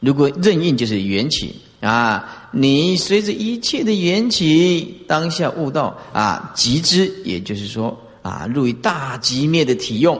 [0.00, 10.18] 如果任运就是缘起啊，你随着一切的缘起，当下悟道啊，即知，也就是说啊，入于大极灭的体用。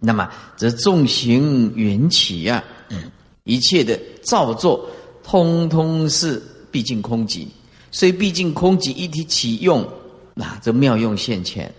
[0.00, 2.64] 那么，这重行缘起呀，
[3.44, 4.88] 一切的造作，
[5.22, 7.46] 通通是毕竟空寂，
[7.90, 9.86] 所以毕竟空寂一体起用，
[10.32, 11.70] 那这妙用现前，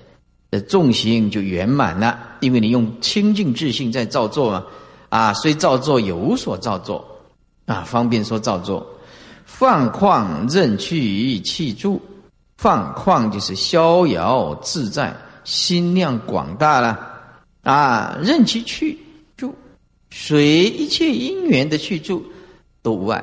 [0.51, 2.37] 这重行就圆满了。
[2.39, 4.65] 因为你用清净自性在造作嘛，
[5.09, 7.03] 啊，虽造作有所造作，
[7.65, 8.85] 啊，方便说造作。
[9.51, 11.99] 放旷任去气住，
[12.57, 16.97] 放旷就是逍遥自在，心量广大了
[17.63, 18.97] 啊，任其去
[19.35, 19.53] 住，
[20.11, 22.23] 随一切因缘的去住
[22.81, 23.21] 都无碍。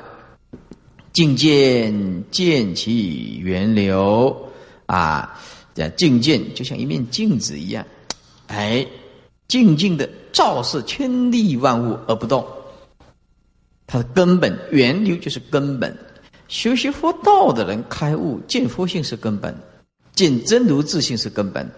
[1.15, 4.51] 境见见其源流
[4.85, 5.41] 啊，
[5.75, 7.87] 这境见就像一面镜子一样，
[8.49, 8.87] 哎，
[9.49, 12.47] 静静的照射千地万物而不动。
[13.87, 15.97] 它的根本源流就是根本。
[16.49, 19.55] 修习佛道的人开悟见佛性是根本，
[20.15, 21.71] 见真如自性是根本。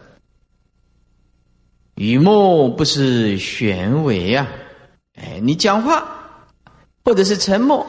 [1.94, 4.46] 语默不是玄为啊，
[5.14, 6.06] 哎，你讲话
[7.04, 7.86] 或者是沉默。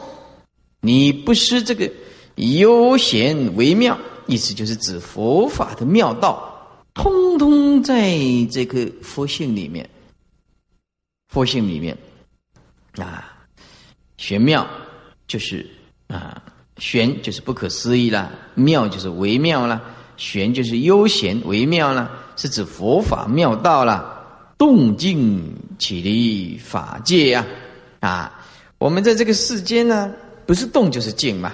[0.80, 1.92] 你不失这个
[2.36, 8.16] 悠闲微妙，意思就是指佛法的妙道，通通在
[8.50, 9.88] 这个佛性里面。
[11.28, 11.96] 佛性里面
[12.96, 13.46] 啊，
[14.16, 14.66] 玄妙
[15.28, 15.64] 就是
[16.08, 16.42] 啊，
[16.80, 19.80] 玄就是不可思议啦，妙就是微妙啦，
[20.16, 27.46] 玄就是悠闲微妙啦，是指佛法妙道啦，动静起离法界呀
[28.00, 28.44] 啊，
[28.78, 30.12] 我们在这个世间呢。
[30.46, 31.52] 不是动就是静嘛，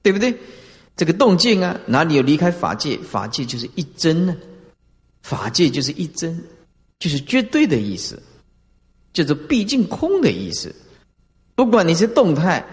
[0.00, 0.32] 对不对？
[0.94, 2.96] 这个动静啊，哪里有离开法界？
[2.98, 4.36] 法界就是一真呢，
[5.22, 6.40] 法界就是一真，
[7.00, 8.22] 就是绝对的意思，
[9.12, 10.72] 叫做毕竟空的意思。
[11.56, 12.64] 不管你是动态，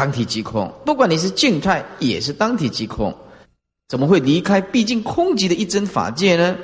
[0.00, 3.14] 当体即空；不管你是静态，也是当体即空。
[3.86, 6.56] 怎么会离开毕竟空寂的一真法界呢？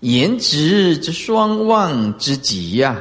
[0.00, 3.00] 言之之双望之极呀。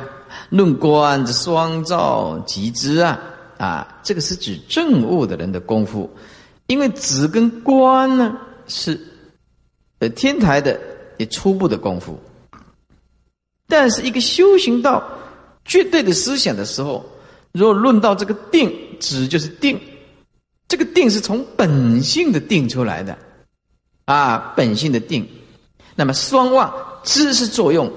[0.51, 3.19] 论观之双照即之啊
[3.57, 6.07] 啊，这个是指正悟的人的功夫，
[6.67, 8.99] 因为子跟观呢是
[9.97, 10.79] 呃天台的
[11.17, 12.19] 也初步的功夫，
[13.67, 15.03] 但是一个修行到
[15.63, 17.03] 绝对的思想的时候，
[17.55, 19.79] 如果论到这个定，指就是定，
[20.67, 23.17] 这个定是从本性的定出来的
[24.03, 25.25] 啊，本性的定，
[25.95, 26.73] 那么双望
[27.05, 27.89] 知是作用，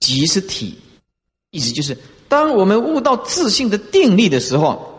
[0.00, 0.78] 即是体。
[1.50, 1.96] 意思就是，
[2.28, 4.98] 当我们悟到自信的定力的时候，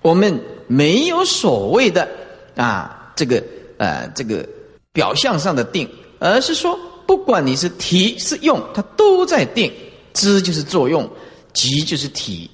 [0.00, 2.08] 我们没有所谓的
[2.56, 3.44] 啊，这个
[3.76, 4.48] 呃，这个
[4.94, 5.86] 表象上的定，
[6.18, 9.70] 而是说，不管你是体是用，它都在定。
[10.14, 11.06] 知就是作用，
[11.52, 12.50] 即就是体。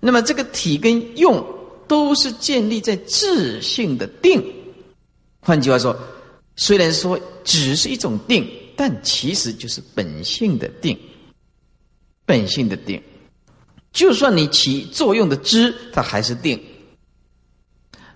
[0.00, 1.44] 那么这个体跟用
[1.88, 4.42] 都是建立在自性的定。
[5.40, 5.96] 换句话说，
[6.56, 10.98] 虽然说只是一种定，但其实就是本性的定。
[12.24, 13.00] 本性的定，
[13.92, 16.60] 就算你起作用的知，它还是定。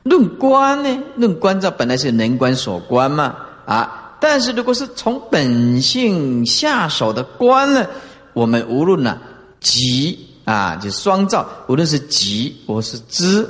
[0.03, 1.03] 论观呢？
[1.15, 4.17] 论观照本来是能观所观嘛，啊！
[4.21, 7.87] 但是如果是从本性下手的观呢，
[8.33, 9.21] 我们无论呢
[9.61, 13.43] 极啊，就双照，无论是极或是知，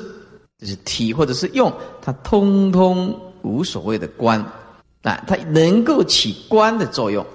[0.58, 1.72] 就是体或者是用，
[2.02, 4.40] 它通通无所谓的观
[5.02, 7.26] 啊，它能够起观的作用。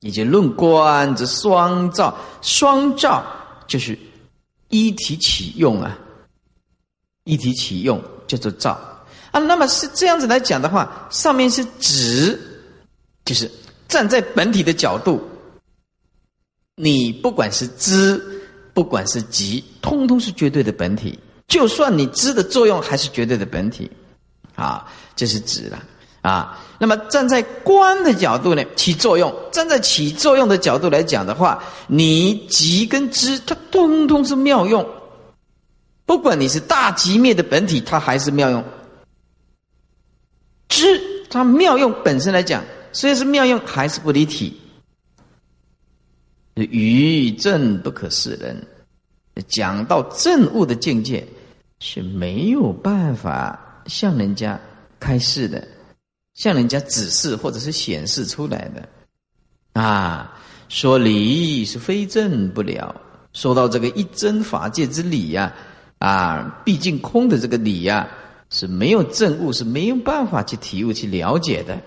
[0.00, 3.24] 以及论观之双照，双照
[3.66, 3.98] 就是
[4.68, 5.98] 一体启用啊，
[7.24, 8.78] 一体启用叫做照
[9.30, 9.40] 啊。
[9.40, 12.38] 那么是这样子来讲的话，上面是指，
[13.24, 13.50] 就是
[13.88, 15.26] 站在本体的角度，
[16.76, 18.22] 你不管是知，
[18.72, 21.18] 不管是集，通通是绝对的本体。
[21.46, 23.90] 就算你知的作用还是绝对的本体，
[24.56, 25.82] 啊，这是指了。
[26.22, 34.88] 啊，那么站在观的角度呢，起作用；站在起作用的角度来讲的话，你极跟知，它通通是妙用。
[36.06, 38.64] 不管你是大极灭的本体，它还是妙用。
[40.70, 44.58] 知它妙用本身来讲，虽然是妙用，还是不离体。
[46.54, 48.66] 愚正不可示人，
[49.48, 51.26] 讲到正悟的境界
[51.80, 54.60] 是没有办法向人家
[54.98, 55.66] 开示的。
[56.34, 58.88] 向人家指示或者是显示出来的，
[59.80, 60.36] 啊，
[60.68, 62.92] 说理是非正不了。
[63.32, 65.54] 说到这个一真法界之理呀，
[66.00, 68.08] 啊，毕竟空的这个理呀，
[68.50, 71.80] 是没有正悟，是没有办法去体悟、去了解的。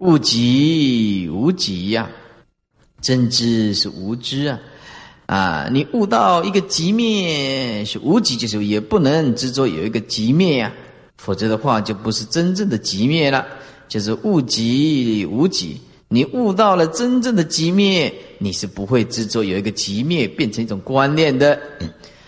[0.00, 2.10] 物极无极呀，
[3.02, 4.58] 真知是无知啊，
[5.26, 10.72] 啊，你悟到一个极灭是无极，就是也不能执着有一个极灭呀。
[11.18, 13.44] 否则的话，就不是真正的极灭了，
[13.88, 15.80] 就是悟极无极。
[16.08, 21.58] 你悟到了真正的极灭，你是不会执着有一个极灭变成一种观念的。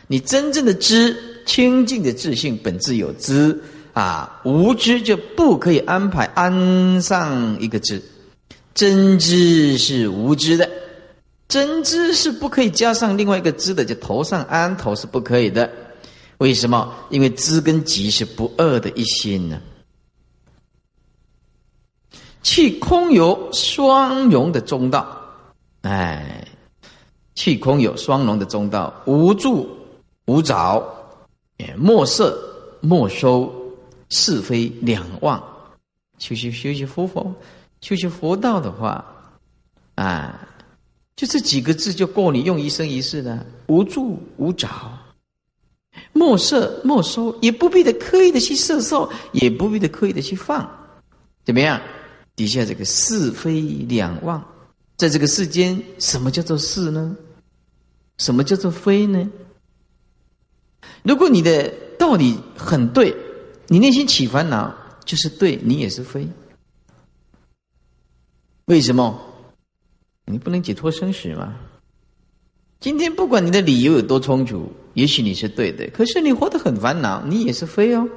[0.06, 1.16] 你真正的知，
[1.46, 3.60] 清净的自信本自有知
[3.92, 8.02] 啊，无知就不可以安排安上一个知。
[8.74, 10.68] 真知是无知的
[11.46, 15.70] 真知是不可以加上另外一个知的，就头上安头是不可以的。
[16.38, 16.92] 为什么？
[17.10, 19.60] 因为知跟即是不二的一心呢。
[22.42, 25.18] 去空有双融的中道，
[25.82, 26.46] 哎，
[27.34, 29.68] 去空有双融的中道，无助
[30.26, 30.82] 无着，
[31.78, 32.36] 莫色
[32.80, 33.50] 莫收，
[34.10, 35.42] 是非两忘。
[36.18, 37.22] 修习修习佛法，
[37.84, 39.04] 修习佛道的话，
[39.96, 40.48] 啊，
[41.14, 44.66] 就这几个字就够你用一生一世的，无助无着，
[46.14, 50.66] 莫色莫收，也不必的刻意的去摄受，也不必的刻意的去放，
[51.44, 51.78] 怎么样？
[52.34, 54.42] 底下这个是非两忘，
[54.96, 57.14] 在这个世间，什么叫做是呢？
[58.16, 59.30] 什么叫做非呢？
[61.02, 61.68] 如果你的
[61.98, 63.14] 道理很对，
[63.66, 64.74] 你内心起烦恼，
[65.04, 66.26] 就是对你也是非。
[68.66, 69.20] 为什么？
[70.26, 71.54] 你不能解脱生死吗？
[72.80, 78.08] 今天不管你的理由有多充足，也许你是对的，可是你活得很烦恼，你也是非哦。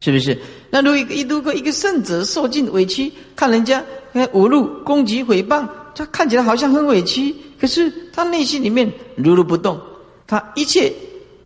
[0.00, 0.38] 是不是？
[0.70, 3.84] 那如果一如果一个圣者受尽委屈，看人家
[4.14, 9.80] 侮辱、攻击、诽谤，他看起来好像很委屈，可是他内心里面如如不动，
[10.26, 10.92] 他一切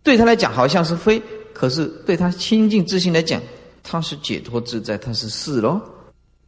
[0.02, 3.40] 对他来讲好像是非，可是对他清净自信来讲，
[3.82, 5.80] 他是解脱自在，他是是喽。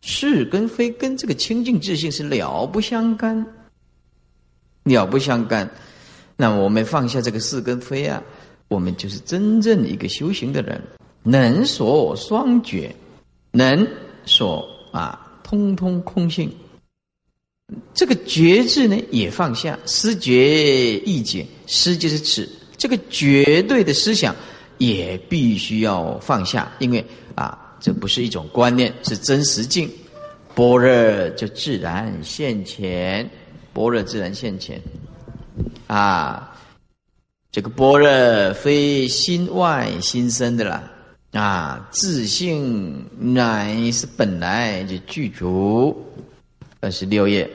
[0.06, 3.46] 是跟非跟这个清净自信是了不相干，
[4.82, 5.68] 了不相干。
[6.36, 8.22] 那我们放下这个是跟非啊，
[8.68, 10.80] 我们就是真正一个修行的人。
[11.22, 12.94] 能所双觉，
[13.50, 13.88] 能
[14.26, 16.52] 所啊，通通空性。
[17.94, 22.46] 这个觉字呢，也放下，思觉意解，思就是指
[22.76, 24.36] 这个绝对的思想，
[24.76, 27.02] 也必须要放下，因为
[27.34, 29.90] 啊，这不是一种观念，是真实境。
[30.54, 33.28] 般若就自然现前，
[33.74, 34.80] 般若自然现前，
[35.86, 36.56] 啊，
[37.52, 40.90] 这个般若非心外心生的啦。
[41.32, 45.94] 啊，自性乃是本来就具足，
[46.80, 47.50] 二十六页。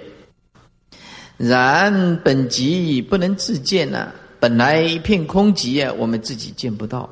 [1.38, 7.10] 然本即不能自见呐，本来一片空寂啊，我们自己见不到。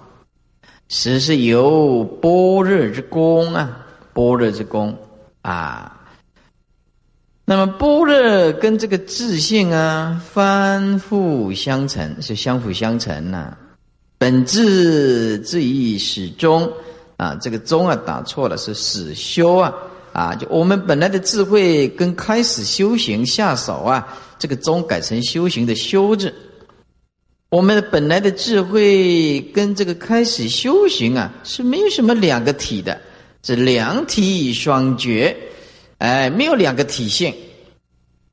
[0.89, 4.97] 实是由般若之功啊，般若之功
[5.41, 5.93] 啊。
[7.45, 13.55] 那么般若跟这个自性啊，反复相成，是相辅相成呐。
[14.17, 16.71] 本质至于始终
[17.17, 19.73] 啊，这个终啊打错了，是始修啊
[20.11, 20.35] 啊！
[20.35, 26.33] 就我们本来的智慧跟开始修行下手啊，这个终改成修行的修字。
[27.49, 32.99] 我们的本来的智慧跟这个开始修行啊，是没有什么两个体的，
[33.41, 35.35] 是两体双绝，
[35.99, 37.33] 哎，没有两个体性，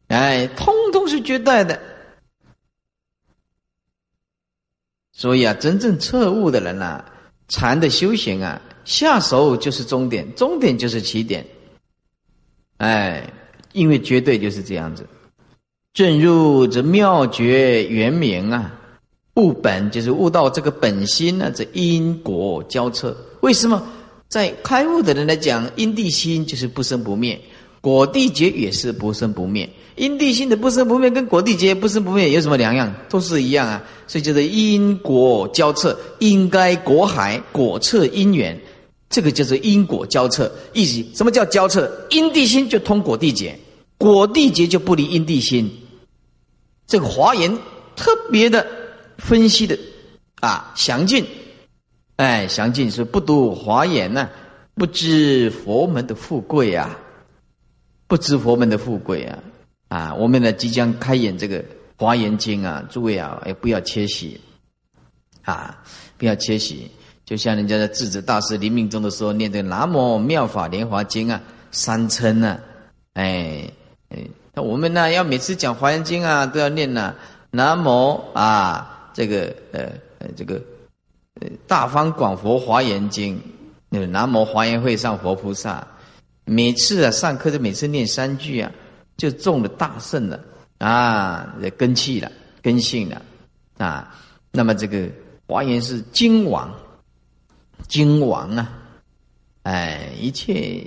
[0.08, 1.80] 哎，通通是绝对的。
[5.12, 7.04] 所以啊，真正彻悟的人呐，
[7.46, 11.46] 禅的修行啊，下手就是终点，终点就是起点。
[12.78, 13.32] 哎，
[13.72, 15.06] 因为绝对就是这样子。
[15.92, 18.76] 正入这妙觉圆明啊，
[19.34, 23.16] 悟本就是悟到这个本心呢，这因果交彻。
[23.40, 23.82] 为什么
[24.28, 27.40] 在开悟的人来讲，因地心就是不生不灭，
[27.80, 29.68] 果地觉也是不生不灭。
[29.96, 32.92] 因地心的不生不灭，跟果地劫不生不灭有什么两样？
[33.08, 33.80] 都是一样啊！
[34.08, 38.60] 所以叫做因果交彻，应该果海果彻因缘，
[39.08, 40.50] 这个叫做因果交彻。
[40.72, 41.88] 意思什么叫交彻？
[42.10, 43.56] 因地心就通果地劫，
[43.96, 45.70] 果地劫就不离因地心。
[46.88, 47.56] 这个华严
[47.94, 48.66] 特别的
[49.18, 49.78] 分析的
[50.40, 51.26] 啊详尽，
[52.16, 54.28] 哎，详尽是不读华严呢，
[54.74, 56.98] 不知佛门的富贵啊，
[58.06, 59.38] 不知佛门的富贵啊。
[59.88, 61.62] 啊，我们呢即将开演这个
[61.96, 64.40] 《华严经》啊，诸位啊，也不要缺席
[65.42, 65.80] 啊，
[66.18, 66.90] 不要缺席。
[67.24, 71.40] 就像人家的智者大师临命终的时候念的《南无妙法莲华经》啊，
[71.70, 72.58] 三称呢，
[73.12, 73.70] 哎
[74.08, 74.18] 哎，
[74.52, 77.14] 那我们呢要每次讲《华严经》啊，都要念呢，
[77.52, 80.62] 南无啊，这个呃呃这个
[81.40, 83.40] 呃大方广佛华严经，
[83.88, 85.88] 那南无华严会上佛菩萨，
[86.44, 88.70] 每次啊上课就每次念三句啊。
[89.16, 90.44] 就中了大圣了
[90.78, 93.22] 啊，根气了，根性了
[93.78, 94.12] 啊。
[94.50, 95.08] 那么这个
[95.46, 96.74] 华严是经王，
[97.86, 98.72] 经王啊，
[99.62, 100.84] 哎，一切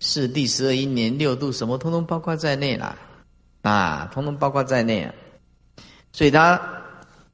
[0.00, 2.94] 是第十二因年六度，什么通通包括在内了
[3.62, 5.14] 啊，通通包括在内啊。
[6.12, 6.60] 所以他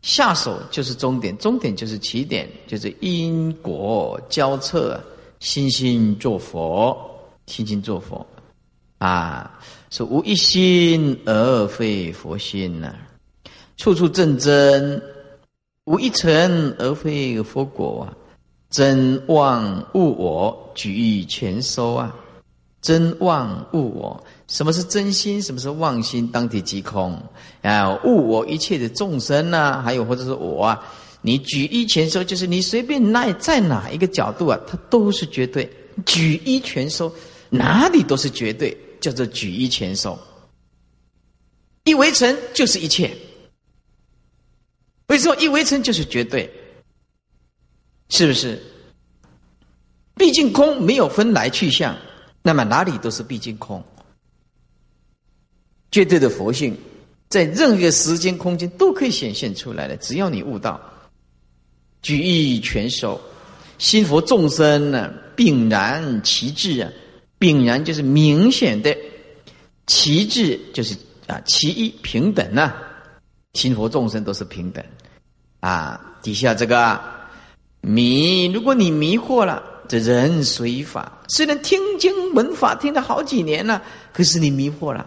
[0.02, 5.00] 下手就是终点，终点就是起点，就是因果交彻，
[5.40, 6.96] 心心做佛，
[7.46, 8.26] 心心做佛。
[8.98, 9.58] 啊，
[9.90, 12.94] 是无一心而非佛心呐，
[13.76, 15.02] 处处正真，
[15.86, 18.14] 无一尘而非佛果啊，
[18.70, 22.14] 真妄物我，举意全收啊，
[22.80, 25.40] 真妄物我，什么是真心？
[25.40, 26.28] 什么是妄心？
[26.28, 27.18] 当体即空
[27.62, 30.78] 啊，悟我一切的众生呐，还有或者是我啊，
[31.22, 35.66] 你举一全收，就是你随便哪在哪一个角度啊，它都是绝对，
[36.04, 37.10] 举一全收，
[37.48, 38.76] 哪里都是绝对。
[39.00, 40.16] 叫做举一全收，
[41.82, 43.10] 一围城就是一切。
[45.08, 46.48] 为什么一围城就是绝对？
[48.10, 48.62] 是不是？
[50.14, 51.96] 毕竟空没有分来去向，
[52.42, 53.82] 那么哪里都是毕竟空。
[55.92, 56.76] 绝对的佛性，
[57.28, 60.80] 在任何时间空间都可以显现出来的，只要你悟到，
[62.02, 63.20] 举一全收，
[63.78, 66.90] 心佛众生呢，并然其志啊。
[67.38, 68.96] 炳然就是明显的，
[69.86, 72.72] 其智就是啊，其一平等呐，
[73.54, 74.84] 心佛众生都是平等
[75.58, 76.00] 啊。
[76.22, 77.00] 底下这个
[77.80, 83.82] 迷，如果你迷惑了，这人随法，虽然听经闻法听了好几年了，
[84.12, 85.04] 可是你迷惑了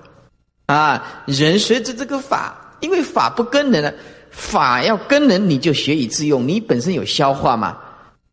[0.66, 1.24] 啊。
[1.26, 3.93] 人随着这个法，因为法不跟人了，
[4.32, 7.78] 法要跟人，你就学以致用，你本身有消化嘛，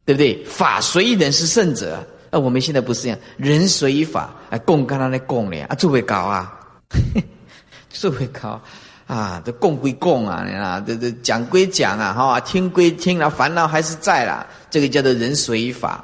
[0.05, 0.43] 对不对？
[0.45, 2.05] 法随人是圣者。
[2.35, 6.59] 那我们现在不是这样，人随法，啊，供跟他来供咧，啊，做会高啊，
[7.91, 8.59] 做会高
[9.07, 16.03] 啊，这供归供啊，你啊，这这讲归讲啊，哈，听归听了，烦恼还是在啦，这个叫做人随法。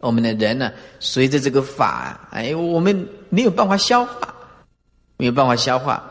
[0.00, 0.70] 我们的人呢，
[1.00, 4.31] 随着这个法，哎，我们没有办法消化，
[5.22, 6.02] 没有办法消化，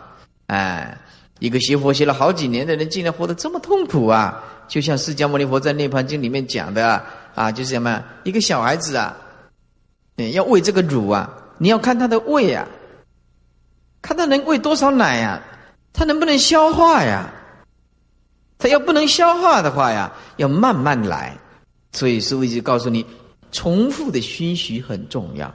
[0.48, 0.98] 哎，
[1.40, 4.42] 一个学佛学了好几年的人，竟然活得这么痛苦啊！
[4.70, 7.04] 就像释迦牟尼佛在《涅盘经》里面讲的。
[7.36, 8.02] 啊，就是什么？
[8.24, 9.18] 一个小孩子啊，
[10.34, 12.66] 要喂这个乳啊，你要看他的胃啊，
[14.02, 15.42] 看他能喂多少奶啊，
[15.92, 17.34] 他能不能消化呀？
[18.58, 21.38] 他要不能消化的话呀，要慢慢来。
[21.92, 23.06] 所以师父一直告诉你，
[23.52, 25.54] 重复的熏习很重要，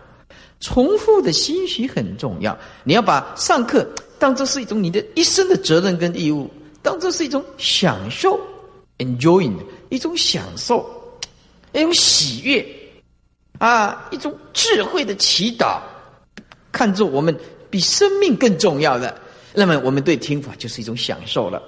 [0.61, 2.57] 重复的熏习很重要。
[2.85, 3.87] 你要把上课
[4.19, 6.51] 当做是一种你的一生的责任跟义务，
[6.83, 8.41] 当做是一种享受
[8.99, 9.57] ，enjoying
[9.89, 10.89] 一种享受。
[11.73, 12.67] 一种喜悦
[13.59, 15.79] 啊，一种智慧的祈祷，
[16.73, 17.39] 看作我们
[17.69, 19.15] 比生命更重要的，
[19.53, 21.63] 那么我们对听法就是一种享受了。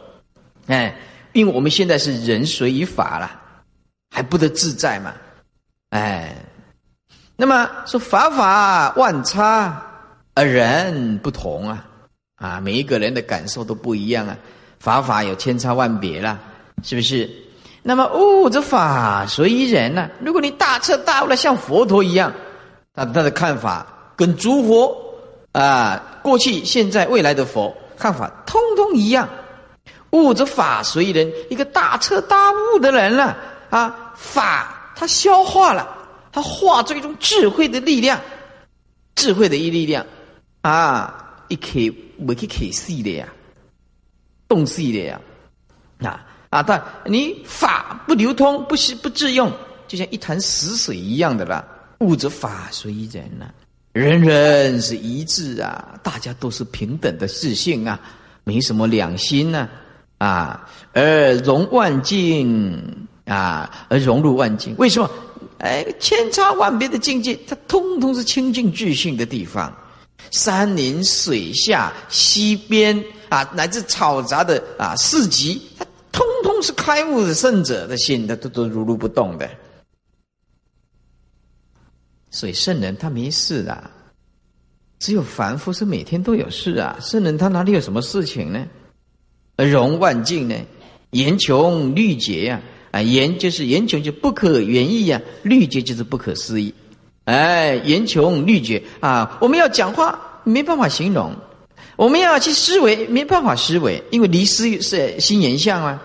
[0.67, 0.99] 哎，
[1.35, 3.39] 因为我们现在是人随于法了，
[4.11, 5.15] 还不得自在嘛。
[5.91, 6.35] 哎，
[7.41, 9.81] 那么说法法万差，
[10.35, 11.85] 而人不同啊，
[12.35, 14.37] 啊，每一个人的感受都不一样啊，
[14.81, 16.37] 法法有千差万别了，
[16.83, 17.31] 是不是？
[17.81, 20.11] 那么悟这法随人呢？
[20.21, 22.33] 如果你大彻大悟了像佛陀一样，
[22.93, 23.87] 他他的看法
[24.17, 24.97] 跟诸佛
[25.53, 29.29] 啊，过去、现在、未来的佛看法通通一样。
[30.11, 33.37] 悟这法随人，一个大彻大悟的人了
[33.71, 35.87] 啊，法他消化了，
[36.33, 38.21] 他化作一种智慧的力量，
[39.15, 40.05] 智慧的一力量
[40.63, 41.79] 啊，一可
[42.27, 43.29] 不可可细的呀，
[44.47, 45.21] 动细的呀，
[46.01, 46.25] 啊。
[46.51, 49.53] 啊，但你法不流通，不是不自用，
[49.87, 51.63] 就像一潭死水一样的啦。
[51.99, 53.51] 物则法随人呐，
[53.93, 58.01] 人人是一致啊，大家都是平等的自信啊，
[58.45, 59.69] 没什么两心呐
[60.17, 64.75] 啊，而融万境啊，而融入万境。
[64.79, 65.11] 为什么？
[65.59, 69.77] 哎，千差万别的境界，它通通是清净具性的地方。
[70.31, 75.87] 山林水下溪边啊，乃至嘈杂的啊市集，它。
[76.11, 79.49] 通通是开悟的圣者的心，它都都如如不动的。
[82.31, 83.89] 所以圣人他没事啊，
[84.99, 86.99] 只有凡夫是每天都有事啊。
[87.01, 88.67] 圣人他哪里有什么事情呢？
[89.57, 90.57] 而容万境呢？
[91.11, 92.57] 言穷律竭呀！
[92.57, 92.63] 啊，
[93.03, 96.73] 言就是言穷就不可言议呀，虑绝就是不可思议。
[97.25, 99.37] 哎，言穷虑绝啊！
[99.41, 101.35] 我们要讲话没办法形容，
[101.97, 106.03] 我们要去思维没办法思维，因为离思是心言相啊。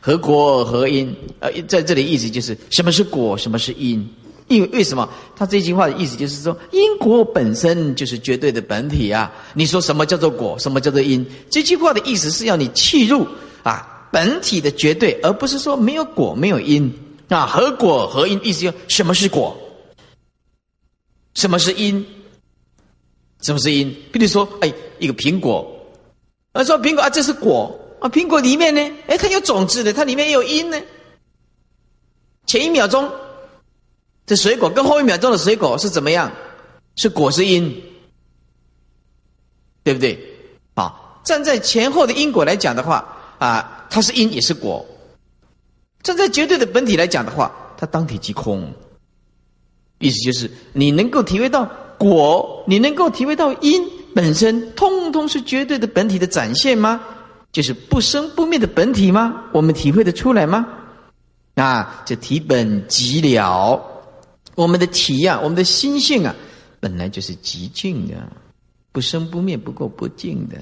[0.00, 1.14] 何果何因？
[1.38, 4.04] 呃，在这里意思就是什么是果，什么是因？
[4.48, 5.08] 因为为什么？
[5.36, 9.30] 他这句话的意思就是说，因果本身就是绝对的本体啊！
[9.54, 11.24] 你说什么叫做果，什么叫做因？
[11.48, 13.24] 这句话的意思是要你契入
[13.62, 16.92] 啊本体的绝对，而不是说没有果没有因
[17.28, 17.46] 啊。
[17.46, 18.40] 何果何因？
[18.44, 19.56] 意思就什么是果？
[21.34, 22.04] 什么是因？
[23.40, 23.94] 什么是因？
[24.12, 25.66] 比如说，哎，一个苹果，
[26.52, 27.76] 啊，说苹果啊，这是果。
[28.00, 28.80] 啊，苹果里面呢？
[29.08, 30.80] 哎，它有种子的，它里面也有因呢。
[32.46, 33.12] 前一秒钟，
[34.26, 36.32] 这水果跟后一秒钟的水果是怎么样？
[36.96, 37.82] 是果是因？
[39.84, 40.18] 对不对？
[40.74, 44.82] 啊，站在前后的因果来讲的话，啊，它是因也是果；
[46.02, 48.72] 站在绝对的本体来讲的话，它当体即空。
[49.98, 51.68] 意思就是，你能够体会到
[51.98, 57.02] 果，你能够体会到因本身，通通是绝对的本体的展现吗？
[57.52, 59.44] 就是不生不灭的本体吗？
[59.52, 60.66] 我们体会得出来吗？
[61.56, 63.78] 啊，这体本即了，
[64.54, 66.34] 我们的体呀，我们的心性啊，
[66.78, 68.14] 本来就是极静的，
[68.92, 70.56] 不生不灭，不垢不净的，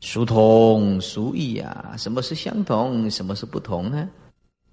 [0.00, 1.94] 殊通殊异啊。
[1.96, 3.10] 什么是相同？
[3.10, 4.08] 什么是不同呢？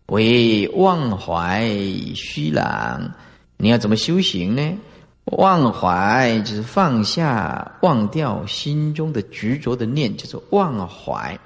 [0.07, 1.69] 为忘怀
[2.15, 3.15] 虚然，
[3.57, 4.77] 你要怎么修行呢？
[5.25, 11.39] 忘怀就是放下、忘掉心中的执着的念，叫做忘怀。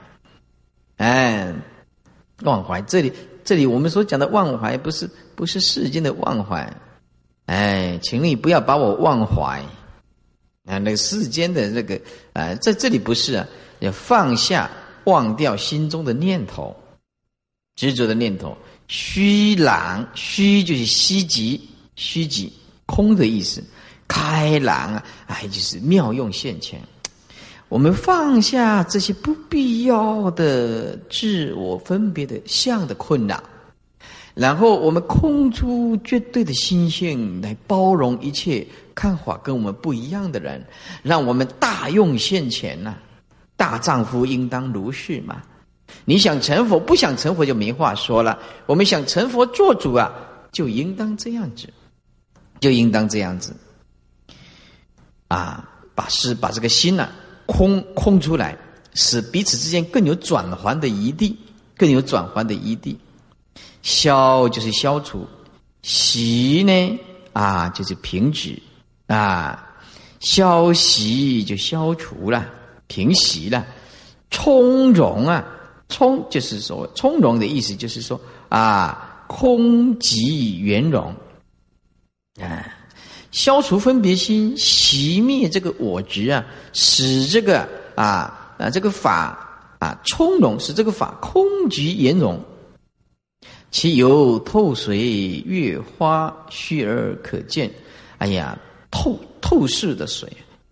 [0.95, 1.53] 哎，
[2.41, 3.13] 忘怀，这里
[3.43, 6.75] 这里我们所讲的忘怀，不是不是世间的忘怀。
[7.45, 9.61] 哎，请你不要把我忘怀
[10.65, 10.79] 啊！
[10.79, 12.01] 那个世间的那个
[12.33, 13.47] 啊，在这里不是啊，
[13.79, 14.69] 要放下、
[15.05, 16.75] 忘掉心中的念头。
[17.75, 18.57] 执着的念头，
[18.87, 21.61] 虚朗，虚就是虚极，
[21.95, 22.51] 虚极
[22.87, 23.63] 空的意思，
[24.07, 26.81] 开朗啊，哎，就是妙用现前。
[27.69, 33.43] 我们放下这些不必要的自我分别的相的困扰，
[34.33, 38.65] 然后我们空出绝对的心性来包容一切
[38.95, 40.65] 看法跟我们不一样的人，
[41.03, 42.95] 让我们大用现前呐！
[43.57, 45.41] 大丈夫应当如是嘛。
[46.05, 48.39] 你想成佛，不想成佛就没话说了。
[48.65, 50.11] 我们想成佛做主啊，
[50.51, 51.67] 就应当这样子，
[52.59, 53.55] 就应当这样子，
[55.29, 57.09] 啊，把是把这个心呢
[57.45, 58.57] 空空出来，
[58.95, 61.37] 使彼此之间更有转还的余地，
[61.77, 62.99] 更有转还的余地。
[63.81, 65.25] 消就是消除，
[65.83, 66.99] 习呢
[67.31, 68.61] 啊就是平止
[69.07, 69.73] 啊，
[70.19, 72.45] 消息就消除了，
[72.87, 73.65] 平息了，
[74.31, 75.53] 从容啊。
[75.89, 78.19] 从就是说从容的意思，就是说
[78.49, 81.15] 啊，空即圆融，
[82.41, 82.67] 啊，
[83.31, 87.65] 消除分别心，熄灭这个我执啊，使这个
[87.95, 92.37] 啊啊这个法啊从容，使这个法空即圆融，
[93.71, 97.71] 其由透水月花，虚而可见。
[98.17, 98.59] 哎呀，
[98.91, 100.29] 透透视的水，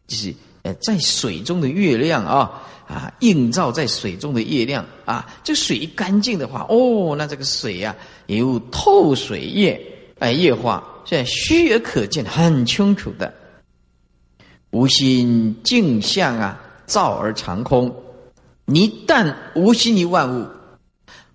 [0.07, 0.35] 就是
[0.65, 2.63] 呃在水中的月亮啊。
[2.87, 7.95] 啊，映照在水中的月亮啊，这水干净的话，哦，那这个水呀，
[8.27, 9.83] 有透水液，
[10.19, 13.33] 哎，液化，现在虚而可见，很清楚的。
[14.69, 17.91] 无心镜像啊，照而长空。
[18.65, 20.47] 你一旦无心于万物，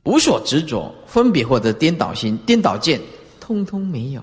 [0.05, 3.01] 无所执着，分别或者颠倒心、颠倒见，
[3.41, 4.23] 通通没有。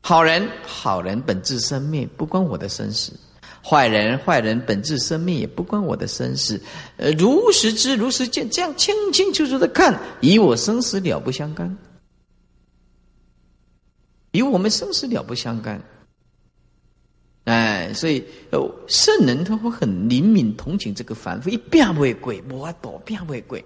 [0.00, 3.12] 好人，好人本质生灭，不关我的生死。
[3.62, 6.60] 坏人，坏人本质生命也不关我的生死，
[6.96, 11.76] 呃，如实知，如实见，这样清清楚楚的看，与我生死了不相干，
[14.32, 15.82] 与我们生死了不相干。
[17.44, 18.24] 哎，所以，
[18.86, 23.64] 圣人他会很灵敏同情这个凡夫，一变不会鬼，我躲变不会鬼，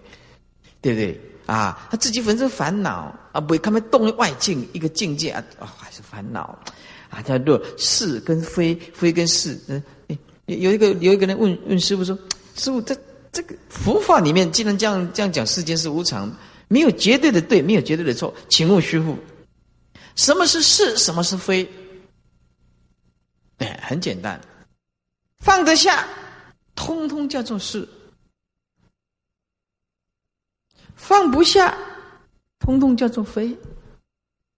[0.80, 1.20] 对不对？
[1.47, 6.59] 啊，他自己本身烦恼啊，不会他们动外境一个境界啊，啊，还是烦恼。
[7.15, 9.57] 啊，叫做是跟非，非跟是。
[9.69, 9.83] 嗯，
[10.47, 12.19] 有一个有一个人问问师傅说
[12.57, 12.97] ：“师傅，这
[13.31, 16.31] 这个佛法里面，既然这样这样讲，世间是无常，
[16.67, 19.17] 没有绝对的对，没有绝对的错，请问师傅，
[20.17, 21.71] 什么是是，什么是非？”
[23.59, 24.41] 哎，很简单，
[25.39, 26.05] 放得下，
[26.75, 27.87] 通通叫做是；
[30.97, 31.79] 放不下，
[32.59, 33.57] 通通叫做非。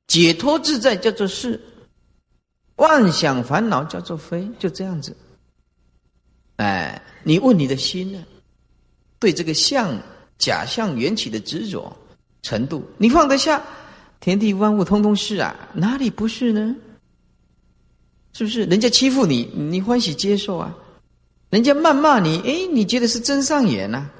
[0.06, 1.60] 解脱自在叫做是。
[2.76, 5.16] 妄想烦恼叫做非，就这样子。
[6.56, 8.22] 哎，你问你的心呢？
[9.18, 9.98] 对这个相、
[10.38, 11.94] 假象缘起的执着
[12.42, 13.62] 程度，你放得下？
[14.20, 16.74] 天地万物通通是啊，哪里不是呢？
[18.32, 18.64] 是不是？
[18.64, 20.74] 人家欺负你，你欢喜接受啊？
[21.50, 24.10] 人家谩骂你，哎，你觉得是真上眼呐？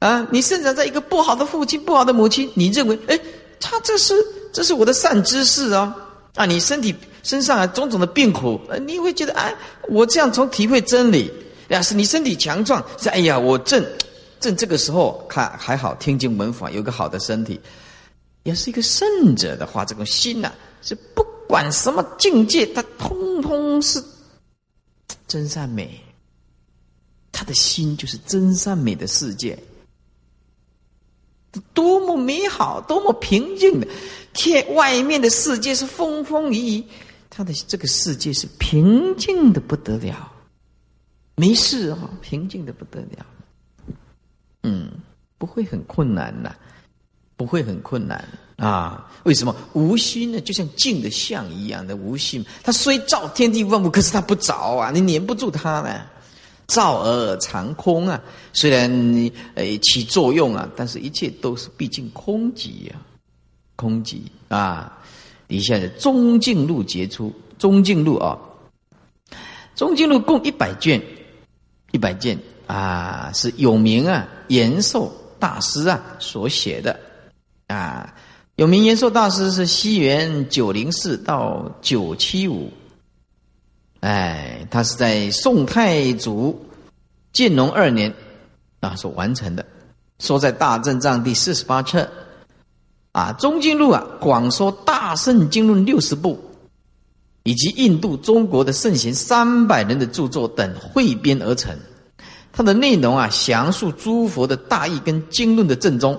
[0.00, 3.18] 啊，你生长在一个不好的父亲、不好的母亲，你认为，哎，
[3.60, 4.14] 他这是
[4.52, 5.94] 这是我的善知识啊？
[6.34, 6.94] 啊，你身体。
[7.24, 9.54] 身上啊种种的病苦，你会觉得哎，
[9.88, 11.30] 我这样从体会真理，
[11.66, 13.84] 要是你身体强壮，是哎呀，我正
[14.40, 17.60] 正这个时候看还好，天经门法，有个好的身体，
[18.44, 20.50] 也是一个圣者的话，这种心呐，
[20.80, 24.02] 是不管什么境界，他通通是
[25.26, 26.00] 真善美，
[27.30, 29.58] 他的心就是真善美的世界，
[31.74, 33.88] 多么美好，多么平静的，
[34.32, 36.84] 天外面的世界是风风雨雨。
[37.30, 40.32] 他的这个世界是平静的不得了，
[41.36, 43.26] 没事哦，平静的不得了。
[44.64, 44.90] 嗯，
[45.36, 46.52] 不会很困难呐，
[47.36, 48.24] 不会很困难
[48.56, 49.08] 啊？
[49.22, 50.40] 为什么无心呢？
[50.40, 56.00] 就像静的像一样的无心，它虽照天地万物，可是它不着啊，你粘不住它呢。
[56.66, 58.20] 照而长空啊，
[58.52, 62.96] 虽然你呃起作用啊，但是一切都是毕竟空寂呀，
[63.78, 64.98] 空寂啊。
[65.46, 68.36] 底下的《中静录》杰出，《中静录》啊，
[69.74, 71.00] 《中静录》共一百卷，
[71.90, 77.00] 一百卷啊，是有名啊延寿大师啊所写的
[77.68, 78.14] 啊。
[78.56, 82.70] 有名延寿大师是西元九零四到九七五。
[84.00, 86.62] 哎，他是在宋太祖
[87.32, 88.12] 建隆二年
[88.80, 89.64] 啊所完成的，
[90.18, 92.06] 说在大正藏第四十八册
[93.18, 96.38] 啊，中经录啊，广说大圣经论六十部，
[97.42, 101.76] 以及印度、中国的圣贤三百人的著作等汇编而成。
[102.52, 106.16] 它的内容啊，详述诸佛的大义跟经论的正宗。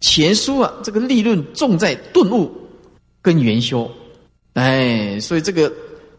[0.00, 2.48] 前书啊，这个立论重在顿悟
[3.20, 3.90] 跟圆修，
[4.54, 5.72] 哎，所以这个。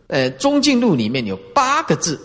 [0.09, 2.17] 呃，中进录里面有八个字，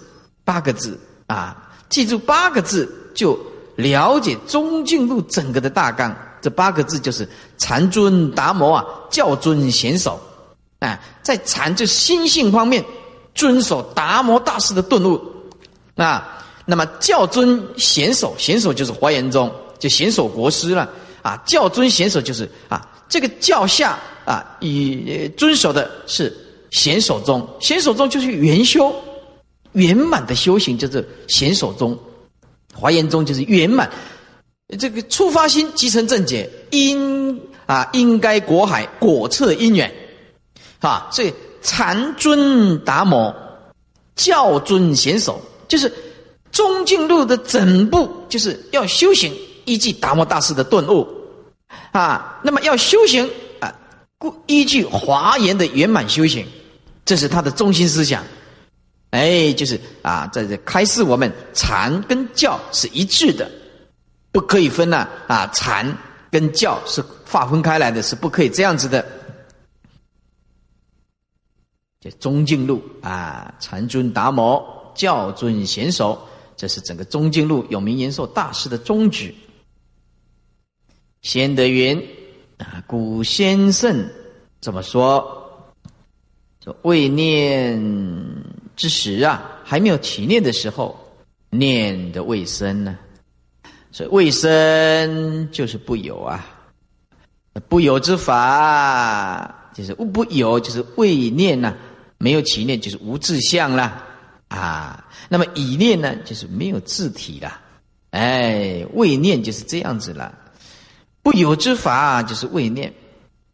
[0.45, 0.97] 八个字
[1.27, 3.37] 啊，记住八个字就
[3.83, 6.16] 了解中进路整个的大纲。
[6.41, 7.28] 这八个字就是
[7.59, 10.18] 禅尊达摩啊，教尊贤守
[10.78, 12.85] 啊，在禅就心性方面
[13.35, 15.20] 遵守达摩大师的顿悟
[15.97, 16.43] 啊。
[16.64, 20.89] 那么教尊贤守，贤守就是华严宗，就贤守国师了
[21.22, 21.37] 啊。
[21.45, 26.33] 教尊贤守就是啊，这个教下啊，以遵守的是。
[26.72, 28.91] 贤守中，贤守中就是圆修，
[29.72, 31.95] 圆满的修行就是贤守中，
[32.75, 33.91] 华严宗就是圆满。
[34.79, 39.93] 这个触发心即成正解，应啊应该果海果测因缘，
[40.81, 43.35] 啊，所以禅尊达摩，
[44.16, 45.93] 教尊贤手，就是
[46.51, 49.35] 中进路的整部就是要修行，
[49.66, 51.07] 依据达摩大师的顿悟，
[51.91, 53.29] 啊，那么要修行
[53.61, 53.75] 啊，
[54.16, 56.47] 故依据华严的圆满修行。
[57.05, 58.25] 这是他的中心思想，
[59.12, 63.50] 哎，就是啊，在这开示我们禅跟教是一致的，
[64.32, 65.86] 不可以分呐啊，禅
[66.30, 69.06] 跟教是划分开来的，是不可以这样子的。
[72.00, 76.18] 这中经路啊，禅尊达摩，教尊贤首，
[76.56, 79.32] 这是整个中经路有名延寿大师的宗旨。
[81.20, 82.02] 先德云
[82.56, 84.08] 啊，古先圣
[84.60, 85.38] 怎么说？
[86.82, 87.78] 未念
[88.77, 90.99] 之时啊，还没有起念的时候，
[91.51, 92.99] 念的未生呢，
[93.91, 96.45] 所以未生就是不有啊，
[97.68, 101.75] 不有之法就是无不有，就是未念呐，
[102.18, 104.05] 没有起念就是无自相啦。
[104.49, 107.61] 啊，那么已念呢，就是没有字体啦，
[108.11, 110.39] 哎，未念就是这样子了，
[111.23, 112.93] 不有之法就是未念，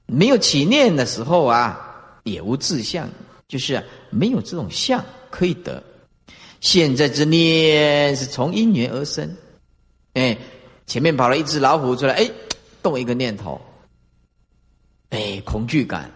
[0.06, 1.84] 没有起念的时候啊。
[2.24, 3.08] 也无自相，
[3.46, 5.82] 就是没有这种相可以得。
[6.60, 9.36] 现在之念是从因缘而生，
[10.14, 10.36] 哎，
[10.86, 12.30] 前面跑了一只老虎出来，哎，
[12.82, 13.60] 动一个念头，
[15.10, 16.10] 哎，恐惧感，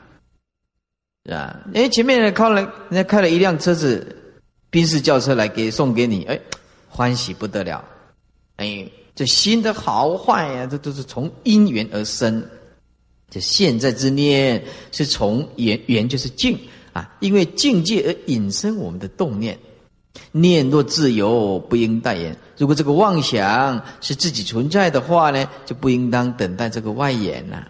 [1.25, 1.61] 是吧？
[1.75, 4.17] 哎，前面人开了，人家开了一辆车子，
[4.69, 6.41] 宾士轿车来给送给你，哎，
[6.89, 7.85] 欢喜不得了，
[8.57, 8.85] 哎，
[9.15, 12.45] 这心的好坏呀，这都是从因缘而生。
[13.31, 16.59] 这现在之念是从缘缘就是境
[16.93, 19.59] 啊，因为境界而引生我们的动念。
[20.31, 22.37] 念若自由，不应待言。
[22.59, 27.67] 如果这个妄想是自己存在的话呢，就不应当等待这个外缘呐。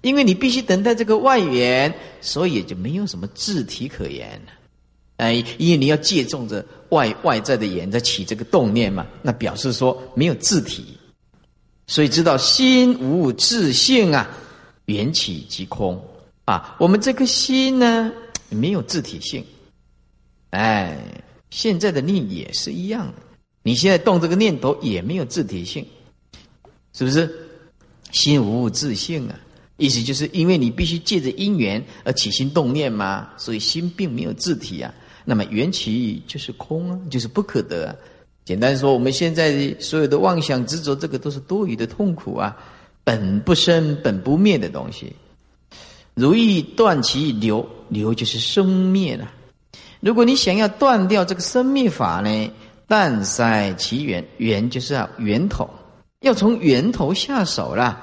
[0.00, 4.52] 因为你必须等待这个外缘，所以也就没有什么自体可言了。
[5.16, 10.96] 哎，因为你要借重着外外在的言在起这个动念嘛，那表示说没有自体，
[11.88, 14.28] 所以知道心无自性啊。
[14.84, 16.00] 缘起即空
[16.44, 16.76] 啊！
[16.78, 18.12] 我们这颗心呢，
[18.50, 19.44] 没有自体性。
[20.50, 20.96] 哎，
[21.50, 23.14] 现在的念也是一样的。
[23.62, 25.84] 你现在动这个念头也没有自体性，
[26.92, 27.28] 是不是？
[28.12, 29.38] 心无自性啊！
[29.76, 34.94] 意思就是因为你必须借着因缘而起心动念嘛，所以心并没有自体啊。
[35.24, 37.88] 那么缘起就是空啊，就是不可得。
[37.88, 37.96] 啊
[38.44, 42.56] 简单说，我们现在所有的妄想执着，这个都是多余的痛苦啊。
[43.02, 45.12] 本不生、本不灭的东西，
[46.16, 49.30] 如意断其流，流就是生灭了。
[50.00, 52.50] 如果你想要断掉这个生灭法呢，
[52.86, 55.68] 但塞其源，源就是要源头，
[56.20, 58.02] 要从源头下手了。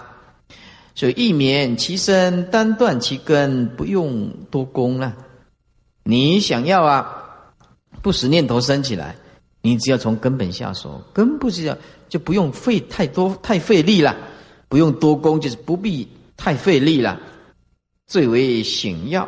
[0.94, 5.16] 所以一免其身，单断其根，不用多功了。
[6.04, 7.24] 你想要啊
[8.04, 9.16] 不使念头升起来，
[9.64, 11.76] 你只要从根本下手，根不是要
[12.10, 14.16] 就不用费太多太费力了，
[14.70, 16.08] 不用多功，就是不必
[16.38, 17.20] 太费力了，
[18.06, 19.28] 最为醒要，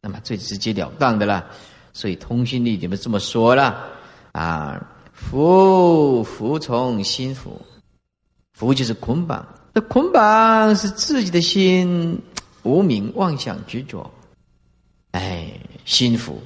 [0.00, 1.44] 那么最直截了当的啦。
[1.92, 3.88] 所以通心力你们这么说了
[4.32, 4.80] 啊，
[5.12, 7.60] 服服从心服，
[8.52, 12.18] 服就是捆绑，这捆绑是自己的心
[12.62, 14.10] 无名妄想执着，
[15.10, 15.52] 哎，
[15.84, 16.42] 心服。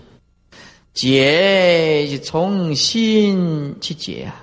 [0.92, 4.42] 解就从心去解啊，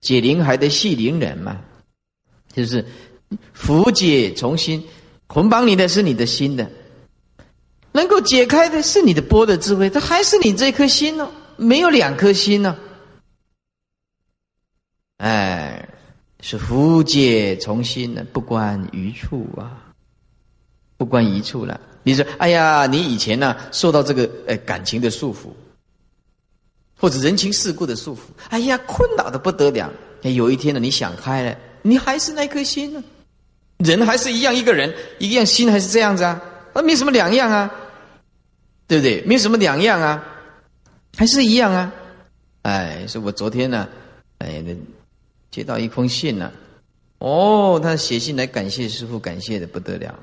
[0.00, 1.60] 解灵还得系灵人嘛，
[2.52, 2.84] 就是
[3.52, 4.82] 福解从心。
[5.34, 6.70] 捆绑你的是你的心的，
[7.90, 12.78] 能够解开的是你的波的智慧，这还是你这颗心呢，没有两颗心呢。
[15.16, 15.88] 哎，
[16.40, 19.92] 是福解从心的，不关一处啊，
[20.96, 21.80] 不关一处了。
[22.04, 25.48] 你说，哎呀，你以前呢受到这个呃感情的束缚。
[26.96, 28.20] 或者人情世故的束缚，
[28.50, 29.92] 哎呀，困扰的不得了。
[30.22, 33.02] 有一天呢，你想开了，你还是那颗心呢，
[33.78, 36.40] 人还是一样一个人，一样心还是这样子啊，
[36.74, 37.70] 那没什么两样啊，
[38.86, 39.22] 对不对？
[39.22, 40.24] 没什么两样啊，
[41.16, 41.92] 还是一样啊。
[42.62, 43.88] 哎，是我昨天呢，
[44.38, 44.64] 哎，
[45.50, 46.50] 接到一封信呢，
[47.18, 50.18] 哦，他写信来感谢师傅，感谢的不得了，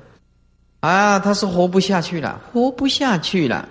[0.80, 3.68] 啊，他说活不下去了，活不下去了。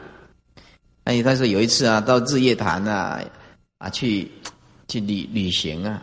[1.03, 3.19] 哎，他说有一次啊，到日月潭啊，
[3.79, 4.31] 啊去
[4.87, 6.01] 去旅旅行啊，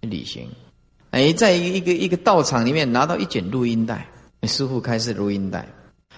[0.00, 0.50] 旅行。
[1.14, 4.04] 哎，在一个一个道场里面拿到一卷录音带，
[4.48, 5.64] 师傅开始录音带，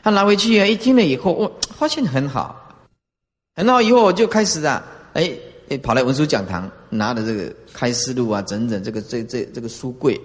[0.03, 2.75] 他拿回去啊，一听了以后，哦，发现很好，
[3.55, 3.83] 很好。
[3.83, 4.83] 以后我就开始啊，
[5.13, 5.31] 哎
[5.69, 10.19] 哎，跑来文殊讲堂，拿着这个开示录啊，整整这个这这这个书柜，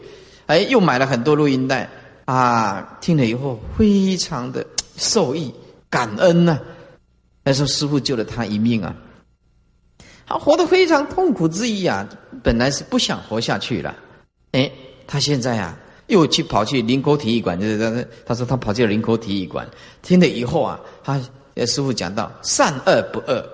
[0.46, 1.90] 哎，又买了很多录音带。
[2.24, 4.66] 啊，听了以后非常的
[4.96, 5.54] 受益，
[5.90, 6.58] 感恩呐。
[7.44, 8.96] 那时候师傅救了他一命啊，
[10.26, 12.08] 他活得非常痛苦之一啊，
[12.42, 13.94] 本来是不想活下去了，
[14.52, 14.72] 哎，
[15.08, 15.78] 他现在啊
[16.08, 19.68] 又去跑去林口体育馆，就是他他说他跑去林口体育馆，
[20.02, 21.20] 听了以后啊，他
[21.66, 23.46] 师傅讲到善恶不恶，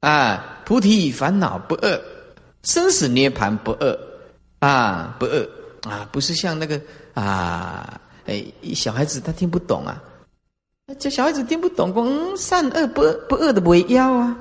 [0.00, 2.00] 啊，菩提烦恼不恶，
[2.64, 3.98] 生死涅盘不恶，
[4.58, 5.48] 啊不恶
[5.82, 6.80] 啊，不是像那个
[7.14, 8.44] 啊，哎
[8.74, 10.02] 小孩子他听不懂啊。
[10.98, 14.36] 这小孩子听不懂，讲善恶不不恶的不要啊！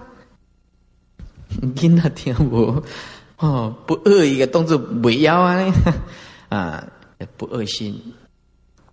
[1.76, 2.84] 你那听我
[3.42, 5.74] 哦，不恶一个动作不要啊！
[6.50, 6.88] 啊，
[7.38, 8.02] 不恶心，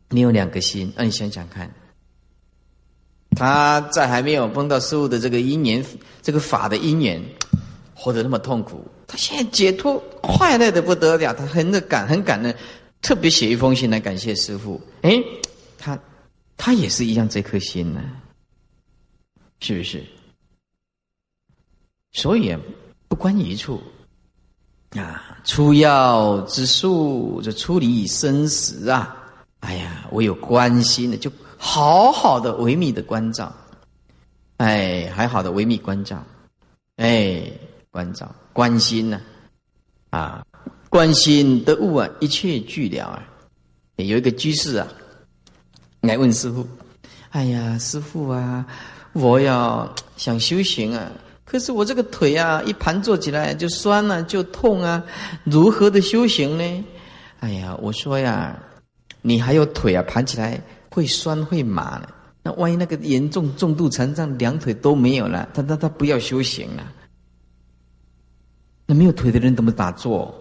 [0.08, 1.72] 你有两个心，那你想想看，
[3.30, 5.84] 他在还没有碰到师傅的这个因缘，
[6.22, 7.22] 这个法的因缘，
[7.94, 12.56] 活得那么痛苦，他现在解脱快乐的不得了，他很感很感恩，
[13.00, 14.80] 特别写一封信来感谢师傅。
[15.02, 15.22] 哎，
[15.78, 15.98] 他。
[16.60, 18.02] 他也是一样，这颗心呢，
[19.60, 20.04] 是不是？
[22.10, 22.52] 所以
[23.06, 23.80] 不关一处
[24.96, 29.14] 啊，出药之术，这出离生死啊！
[29.60, 33.52] 哎呀，我有关心的，就好好的维密的关照，
[34.56, 36.24] 哎，还好的维密关照，
[36.96, 37.42] 哎，
[37.90, 39.20] 关照关心呢，
[40.10, 40.44] 啊，
[40.88, 43.22] 关心得物啊，一切俱了啊！
[43.96, 44.86] 有一个居士啊。
[46.00, 46.64] 来问师傅
[47.30, 48.64] ：“哎呀，师傅啊，
[49.12, 51.10] 我要想修行啊，
[51.50, 55.02] 可是我这个腿啊，一盘坐起来就酸了，就痛啊，
[55.44, 56.84] 如何的修行呢？”
[57.40, 58.54] 哎呀，我说呀，
[59.22, 62.08] 你还有腿啊，盘起来会酸会麻的，
[62.42, 66.92] 那万一那个严重重度残障，两腿都没有了，他他他不要修行了。
[68.84, 70.34] 那没有腿的人怎么打坐？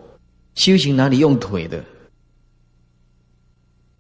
[0.56, 1.82] 修行哪里用腿的？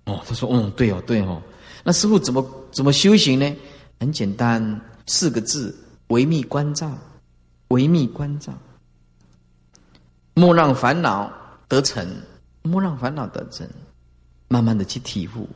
[0.07, 1.41] 哦，他说：“嗯，对哦，对哦。
[1.85, 3.55] 那师傅怎么怎么修行呢？
[3.97, 5.73] 很简单，四个字：
[6.07, 6.91] 维密关照，
[7.69, 8.53] 维密关照。
[10.33, 11.31] 莫让烦恼
[11.67, 12.07] 得逞，
[12.61, 13.67] 莫让烦恼得逞，
[14.47, 15.47] 慢慢的去体悟。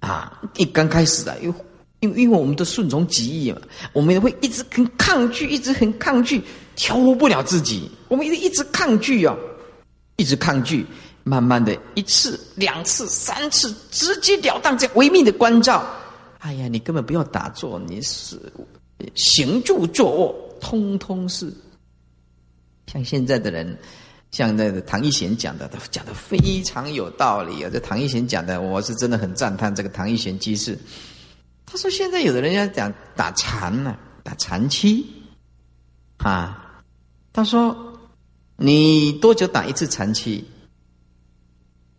[0.00, 1.54] 啊，一刚开始啊，因
[2.00, 3.60] 因因为我们都顺从己意嘛，
[3.92, 6.42] 我们会一直很抗拒，一直很抗拒，
[6.76, 7.90] 调和不了自己。
[8.08, 9.36] 我们一直一直抗拒啊，
[10.16, 10.86] 一直抗拒。”
[11.22, 15.84] 慢慢的一次、两次、三次，直截了当这样唯命的关照。
[16.38, 18.40] 哎呀，你根本不要打坐，你是
[19.14, 21.52] 行住坐卧，通通是。
[22.86, 23.78] 像现在的人，
[24.30, 27.70] 像那个唐一贤讲的，他讲的非常有道理啊。
[27.72, 30.78] 这唐一贤讲的，我是真的很赞叹这个唐一贤居士。
[31.66, 35.06] 他说，现在有的人要讲打禅呢，打禅期
[36.16, 36.82] 啊。
[37.32, 37.98] 他说，
[38.56, 40.44] 你多久打一次禅期？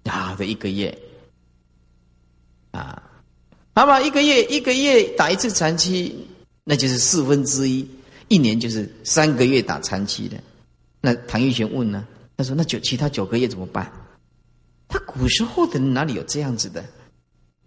[0.04, 0.98] 啊，的一个月，
[2.72, 3.02] 啊，
[3.76, 6.28] 好吧一个月一个月打一次禅期，
[6.64, 7.88] 那就是四分之一，
[8.28, 10.38] 一年就是三个月打禅期的。
[11.02, 12.06] 那唐玉贤问呢？
[12.38, 13.92] 他说：“那九其他九个月怎么办？”
[14.88, 16.84] 他古时候的人哪里有这样子的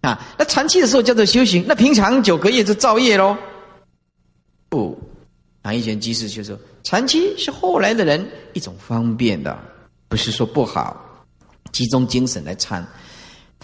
[0.01, 0.35] 啊？
[0.39, 3.37] 那长期的时候叫做修行，那平常九个月就造业喽？
[4.69, 4.99] 不，
[5.63, 9.57] 唐玉贤居士就说：“长期是后来的人一种方便的，
[10.09, 11.01] 不是说不好。
[11.73, 12.87] 集中精神来参。”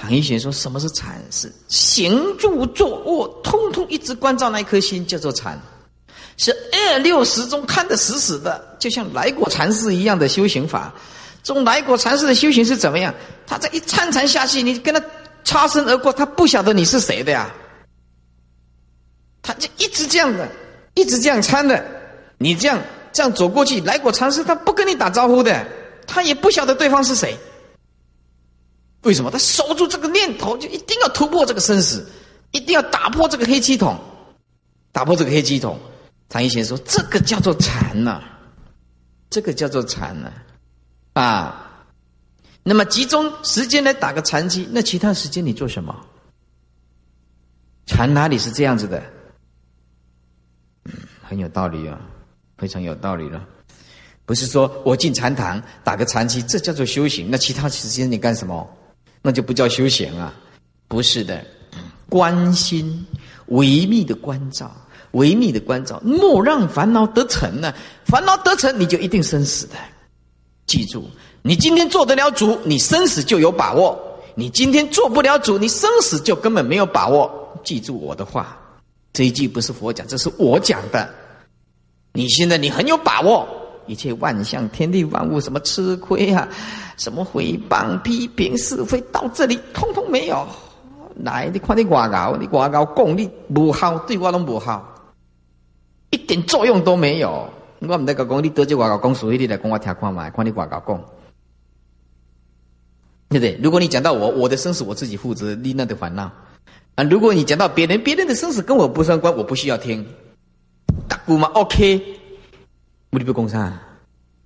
[0.01, 1.21] 唐一贤说：“什么是禅？
[1.31, 5.61] 是行住坐卧，通通一直关照那一颗心，叫做禅。”
[6.39, 10.91] 是二六时中看得死死的，就像来果禅师一样的修行法。
[11.43, 13.15] 这种来果禅师的修行是怎么样？
[13.47, 15.03] 他这一参禅下去，你跟他
[15.45, 17.51] 擦身而过，他不晓得你是谁的呀。
[19.43, 20.49] 他就一直这样的，
[20.95, 21.85] 一直这样参的。
[22.39, 22.81] 你这样
[23.13, 25.67] 这样走过去，来果禅师他不跟你打招呼的，
[26.07, 27.37] 他也不晓得对方是谁。
[29.03, 29.31] 为什么？
[29.31, 32.07] 他守住这个念头，就一定要突破这个生死，
[32.51, 33.99] 一定要打破这个黑气筒，
[34.93, 35.79] 打破这个黑气筒。
[36.29, 38.23] 唐一贤说：“这个叫做禅呐，
[39.31, 40.31] 这个叫做禅呐，
[41.15, 41.87] 啊，
[42.63, 45.95] 那么集中时间来打个禅机，那其他时间你做什么？
[47.87, 49.03] 禅哪里是这样子的？
[51.23, 51.99] 很有道理啊，
[52.59, 53.45] 非常有道理了。
[54.25, 58.77] 不是说我进禅堂打个禅机，这叫做修行，那其他时间你干什么？
[59.23, 60.35] 那就不叫修行啊，
[60.89, 61.45] 不是的，
[62.09, 63.07] 关心
[63.47, 64.71] 维密的关照。”
[65.15, 67.75] 维密的关照，莫让烦恼得逞呢。
[68.05, 69.75] 烦恼得逞，你就一定生死的。
[70.67, 71.05] 记住，
[71.43, 73.99] 你今天做得了主，你生死就有把握；
[74.37, 77.29] 你今天做不了主，你生死就根本没有把握。
[77.65, 78.57] 记住我的话，
[79.13, 81.13] 这一句不是佛讲，这是我讲的。
[82.13, 83.49] 你现在你很有把握，
[83.91, 86.49] 一切万象、天地万物，什么吃亏啊，
[86.97, 90.47] 什么诽谤、批评、是非，到这里通通没有。
[91.25, 94.95] 来，你看你外高，你外高讲你无好，对我拢无好。
[96.11, 97.51] 一点作用都没有。
[97.81, 101.05] 我唔得个讲，你多只外教讲，所以你来跟我听看嘛，看你外教讲，
[103.29, 103.59] 对不对？
[103.61, 106.31] 如果你讲到我，我的生死我自己负责，你那的烦恼
[106.95, 107.03] 啊。
[107.03, 110.07] 如果你讲到别人，别人的生死跟我不相关，我不需要听。
[111.09, 112.20] 大姑嘛，OK，
[113.11, 113.73] 我你不讲啥？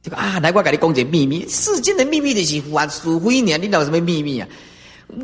[0.03, 3.57] 这个啊，来我跟你讲一个秘密，世间的秘密就是还是非呢？
[3.59, 4.49] 你有什么秘密啊？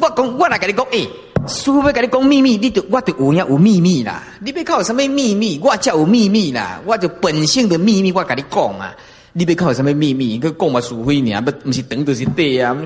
[0.01, 1.09] 我讲，我来跟你讲，诶。
[1.49, 4.22] 师傅要跟你讲秘密，你就我就有影有秘密啦。
[4.41, 6.78] 你别靠什么秘密，我才有秘密啦。
[6.84, 8.95] 我就本性的秘密，我跟你讲啊。
[9.32, 12.76] 你别靠什么秘密，佮讲嘛是非呢，不不是等都是对啊。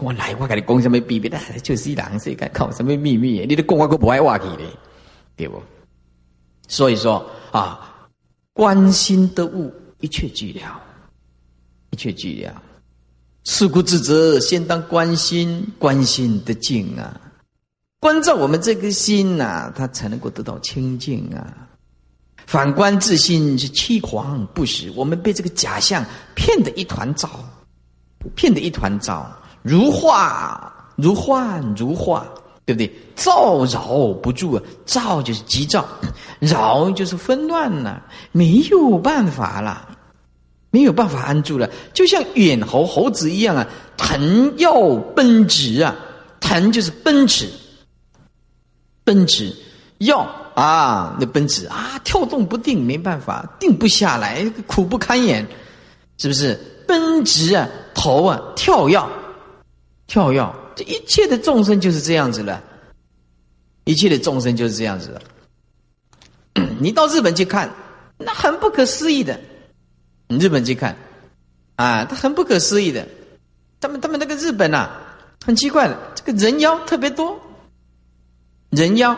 [0.00, 1.38] 我来，我跟你讲什么秘密啦？
[1.62, 3.46] 就是人世间靠什么秘密？
[3.46, 4.64] 你都讲我都不爱话去的，
[5.36, 5.62] 对不？
[6.66, 7.91] 所以说啊，
[8.52, 10.80] 关心得物，一切寂了，
[11.90, 12.62] 一切寂了。
[13.44, 17.18] 是故之责，先当关心，关心的静啊。
[17.98, 21.68] 关照我们这颗心呐，它才能够得到清净啊。
[22.46, 27.30] 反观自心是欺狂不实，我们被这个假象骗得一团糟，
[28.34, 29.30] 骗得一团糟，
[29.62, 32.26] 如幻如幻如化，
[32.64, 32.92] 对不对？
[33.16, 35.84] 躁扰不住啊，躁就是急躁，
[36.40, 38.02] 扰就是纷乱了，
[38.32, 39.88] 没有办法了，
[40.70, 45.96] 没有办法安住了，就像远猴猴子一样啊，腾要奔驰啊，
[46.40, 47.48] 腾就是奔驰。
[49.04, 49.52] 奔驰，
[49.98, 50.20] 要
[50.54, 55.44] 啊，那奔驰啊，跳动不定，没办法，定不下来，苦不堪言，
[56.18, 56.56] 是不是？
[56.86, 59.02] 奔驰啊，头啊，跳跃，
[60.06, 60.40] 跳跃，
[60.74, 62.62] 这一切的众生就是这样子了，
[63.84, 65.22] 一切的众生就是这样子了。
[66.80, 67.70] 你到日本去看，
[68.18, 69.38] 那很不可思议的。
[70.28, 70.96] 日本去看，
[71.76, 73.06] 啊，他很不可思议的，
[73.80, 74.90] 他们他们那个日本呐，
[75.44, 77.38] 很奇怪的，这个人妖特别多。
[78.70, 79.14] 人妖，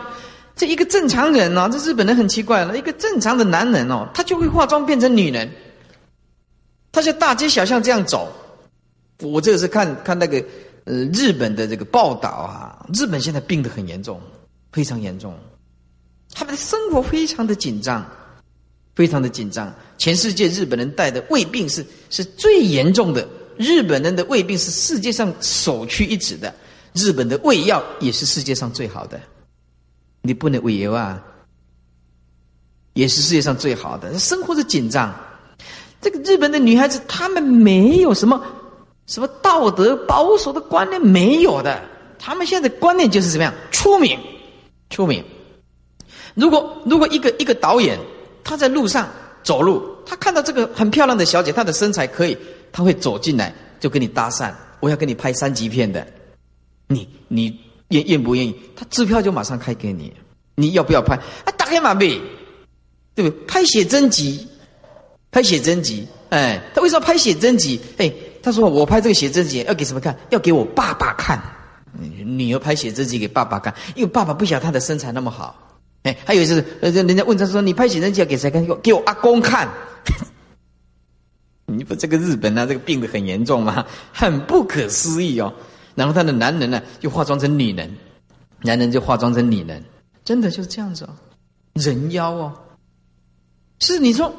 [0.57, 5.49] 这一个正常人哦，这日本人很奇怪了，一个正常的男人哦，他就会化妆变成女人，
[6.91, 8.29] 他在大街小巷这样走。
[9.21, 10.43] 我这个是看看那个
[10.85, 14.19] 呃日本的这个报道啊，日本现在病得很严重，
[14.71, 15.37] 非常严重，
[16.33, 18.05] 他们的生活非常的紧张，
[18.95, 19.73] 非常的紧张。
[19.97, 23.27] 全世界日本人带的胃病是是最严重的，
[23.57, 26.53] 日本人的胃病是世界上首屈一指的，
[26.93, 29.19] 日本的胃药也是世界上最好的。
[30.21, 31.23] 你不能胃药啊，
[32.93, 34.19] 也是世界上最好的。
[34.19, 35.15] 生活的紧张，
[36.01, 38.43] 这个日本的女孩子，她们没有什么
[39.07, 41.81] 什么道德保守的观念，没有的。
[42.17, 43.53] 他们现在观念就是怎么样？
[43.71, 44.19] 出名，
[44.89, 45.23] 出名。
[46.33, 47.99] 如果如果一个一个导演，
[48.43, 49.09] 他在路上
[49.43, 52.37] 走路，他看到这个很漂亮的小姐，她的身材可以，
[52.71, 56.05] 他会走进来就跟你搭讪，我要跟你拍三级片的，
[56.87, 57.59] 你你。
[57.89, 58.55] 愿愿不愿意？
[58.75, 60.11] 他支票就马上开给你，
[60.55, 61.13] 你要不要拍？
[61.15, 62.19] 啊，打开马币，
[63.13, 63.45] 对不对？
[63.45, 64.47] 拍写真集，
[65.29, 67.79] 拍写真集，哎，他为什么拍写真集？
[67.97, 68.11] 哎，
[68.45, 70.15] 他说我拍这个写真集要给什么看？
[70.29, 71.41] 要给我爸爸看。
[71.97, 75.55] 女儿拍写真集给爸爸看，因为爸爸不晓得他的身材那么好。
[76.03, 79.67] 哎，还有一次，人家问他说：“你拍写真集要给谁看？”给我阿公看。
[81.65, 83.83] 你不这个日本啊，这个病得很严重吗？
[84.13, 85.51] 很不可思议哦。
[85.95, 87.91] 然后他的男人呢，就化妆成女人，
[88.61, 89.83] 男人就化妆成女人，
[90.23, 91.09] 真的就是这样子哦，
[91.73, 92.53] 人妖哦。
[93.79, 94.31] 是你说，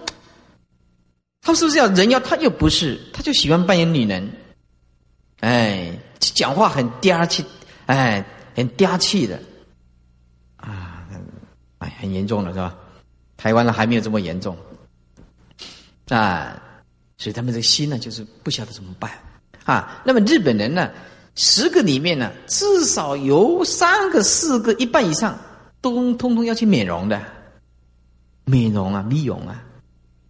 [1.47, 2.19] 他是不是要人妖？
[2.19, 4.29] 他又不是，他就喜欢扮演女人，
[5.39, 7.45] 哎，讲话很嗲气，
[7.87, 8.27] 哎，
[8.57, 9.41] 很嗲气的，
[10.57, 11.07] 啊，
[11.79, 12.77] 哎，很严重了是吧？
[13.37, 14.57] 台湾呢还没有这么严重，
[16.09, 16.61] 啊。
[17.17, 19.09] 所以他们这个心呢，就是不晓得怎么办
[19.65, 20.03] 啊。
[20.05, 20.91] 那么日本人呢，
[21.37, 25.39] 十个里面呢，至少有三个、四个、一半以上，
[25.81, 27.23] 都通通要去美容的，
[28.47, 29.63] 美容啊，美容啊。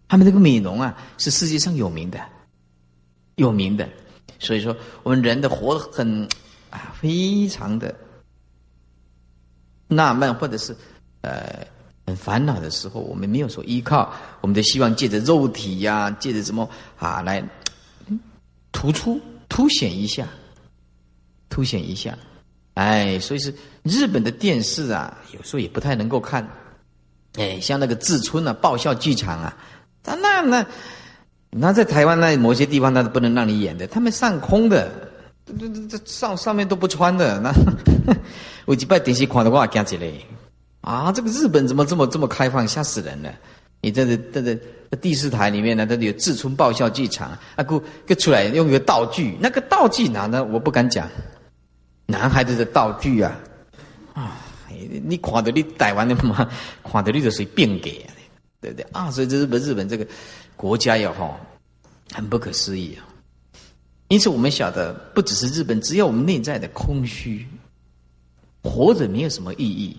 [0.07, 2.19] 他们这个美容啊，是世界上有名的，
[3.35, 3.87] 有名的。
[4.39, 6.27] 所以说，我们人的活很
[6.69, 7.93] 啊，非常的
[9.87, 10.75] 纳闷，或者是
[11.21, 11.65] 呃。
[12.09, 17.43] 很烦恼的时候，我们没有说依靠，我们都希望借着肉体呀，借着什么啊来
[18.71, 20.25] 突出、凸显一下，
[21.49, 22.17] 凸显一下。
[22.75, 23.53] 哎，所以是
[23.83, 26.49] 日本的电视啊，有时候也不太能够看。
[27.33, 29.57] 哎，像那个志村啊，爆笑剧场啊，
[30.07, 30.65] 那那那
[31.49, 33.85] 那在台湾那某些地方，那是不能让你演的。
[33.87, 34.89] 他们上空的，
[35.45, 37.39] 这这这上上面都不穿的。
[37.39, 37.53] 那
[38.65, 40.07] 我一摆电视看的话，惊起来。
[40.81, 43.29] 啊，这个日本怎么这么这么开放，吓死人了！
[43.81, 44.55] 你这这这
[44.89, 50.41] 这第四台里面呢，这里有志村爆笑剧场啊，给给出来用一个道具，那个道具哪呢？
[50.45, 51.09] 我不敢讲，
[52.05, 53.37] 男孩子的道具啊，
[54.13, 54.37] 啊，
[55.03, 56.49] 你看到你台湾的嘛，
[56.89, 58.05] 看到你就随便给，
[58.73, 58.99] 对不对？
[58.99, 60.05] 啊，所以这日本日本这个
[60.55, 61.39] 国家也好，
[62.13, 63.05] 很不可思议啊。
[64.09, 67.45] 因此我们晓得，不只是日本，只要我们内在的空虚，
[68.63, 69.97] 活着没有什么意义。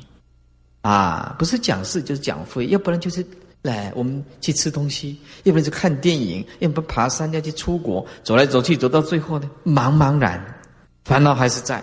[0.80, 3.26] 啊，不是讲事就是讲非，要不然就是
[3.62, 10.42] 来我们去吃东西，要不然就看电影，要不然爬山，要去出国，走来走去，走到最后呢，茫茫然，
[11.04, 11.82] 烦恼还是在。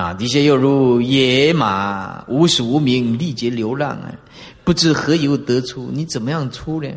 [0.00, 4.10] 啊，底下又如野马，无始无明，历劫流浪啊，
[4.64, 6.88] 不知何由得出，你怎么样出呢？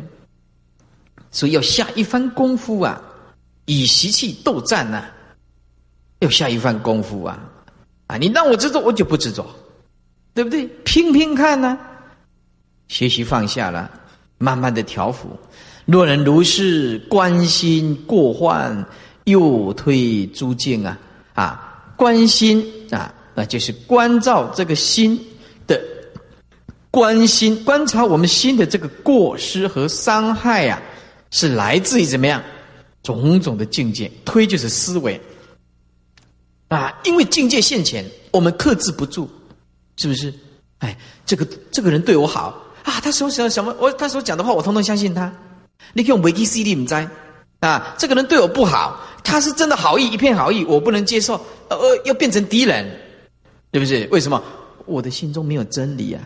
[1.30, 3.02] 所以要下一番功夫啊，
[3.66, 5.04] 以习气斗战呐，
[6.20, 7.38] 要下一番功夫啊，
[8.06, 9.46] 啊，你让我执着，我就不执着。
[10.32, 10.66] 对不对？
[10.84, 11.78] 拼拼看呢？
[12.88, 13.88] 学习放下了，
[14.36, 15.28] 慢慢的调伏。
[15.84, 18.84] 若能如是关心过患，
[19.26, 20.98] 又推诸境啊
[21.34, 21.63] 啊！
[21.96, 25.18] 关心啊，那就是关照这个心
[25.66, 25.80] 的
[26.90, 30.80] 关心，观察我们心的这个过失和伤害呀，
[31.30, 32.42] 是来自于怎么样？
[33.02, 34.10] 种种的境界。
[34.24, 35.20] 推就是思维
[36.68, 39.28] 啊，因为境界现前，我们克制不住。
[39.96, 40.34] 是不是？
[40.78, 45.32] 哎，这个这个人对我好啊，他所想什么，我他所讲的话，我通通相信他。
[45.92, 47.08] 你用维基 CD 唔在
[47.64, 47.94] 啊？
[47.98, 51.34] 这个人对我不好，他是真的好意，一片好意，我不能接受，
[51.68, 52.84] 呃，要变成敌人，
[53.70, 54.06] 对不对？
[54.08, 54.42] 为什么？
[54.86, 56.20] 我的心中没有真理啊，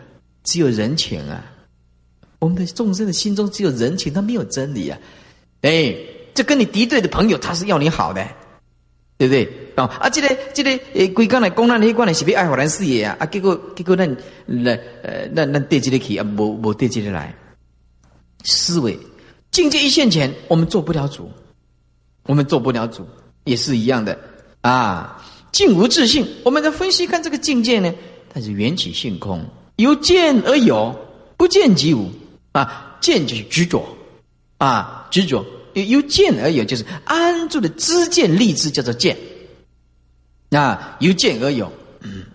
[0.44, 1.44] 只有人情啊。
[2.40, 4.98] 我们的众生的心中只有人情，他没有真理啊。
[5.62, 5.94] 哎，
[6.34, 8.26] 这跟你敌对的朋友，他是要你好的。
[9.16, 9.48] 对不对？
[9.76, 14.06] 哦，啊，这个这个诶，归刚来讲，咱迄关的是被爱华人事业啊，啊，结果结果那，
[14.46, 14.70] 那
[15.02, 17.34] 呃，咱咱对这个去啊，无无对这个来。
[18.44, 18.96] 思维
[19.50, 21.30] 境界一线前，我们做不了主，
[22.24, 23.06] 我们做不了主，
[23.44, 24.18] 也是一样的
[24.60, 25.24] 啊。
[25.50, 27.92] 境无自性，我们在分析看这个境界呢，
[28.32, 29.44] 它是缘起性空，
[29.76, 30.94] 由见而有，
[31.36, 32.10] 不见即无
[32.52, 32.84] 啊。
[33.00, 33.86] 见就是执着
[34.58, 35.44] 啊，执着。
[35.74, 39.16] 由由见而有，就是安住的知见立知，叫做见。
[40.48, 41.72] 那由见而有，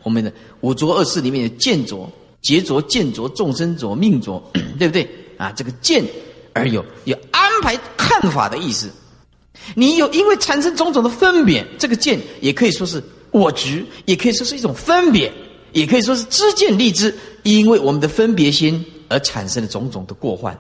[0.04, 0.32] 我们的
[0.62, 2.10] 五浊恶世里面的见浊、
[2.42, 4.42] 劫浊、见浊、众生浊、命浊，
[4.80, 5.08] 对不对？
[5.38, 6.04] 啊，这个见
[6.54, 8.92] 而有，有安排看法的意思。
[9.76, 13.02] 你有因为产生种种的分别，这个见也可以说是
[13.32, 15.32] 我执，也可以说是一种分别，
[15.72, 20.58] 也可以说是知见立知，因为我们的分别心而产生的种种的过患。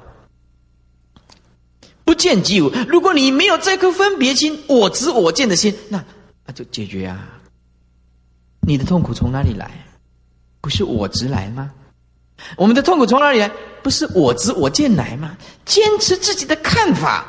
[2.05, 2.69] 不见即无。
[2.87, 6.03] 如果你没有这颗分别心，我执我见的心，那
[6.45, 7.39] 那就解决啊。
[8.61, 9.69] 你的痛苦从哪里来？
[10.61, 11.71] 不是我执来吗？
[12.57, 13.51] 我们的痛苦从哪里来？
[13.81, 15.37] 不是我执我见来吗？
[15.65, 17.25] 坚持自己的看法，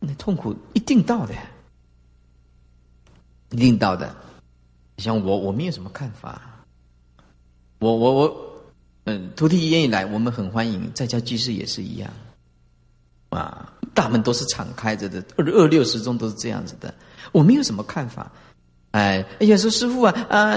[0.00, 1.34] 那痛苦一定到的，
[3.50, 4.14] 一定到的。
[4.98, 6.42] 像我，我没有什么看法。
[7.78, 8.52] 我我我，
[9.04, 10.90] 嗯，徒弟愿意来，我们很欢迎。
[10.92, 12.10] 在家居士也是一样，
[13.30, 16.92] 啊，大门都是敞开着的，二二六十中都是这样子的。
[17.32, 18.30] 我没有什么看法，
[18.90, 20.56] 哎，哎呀，说师傅啊啊，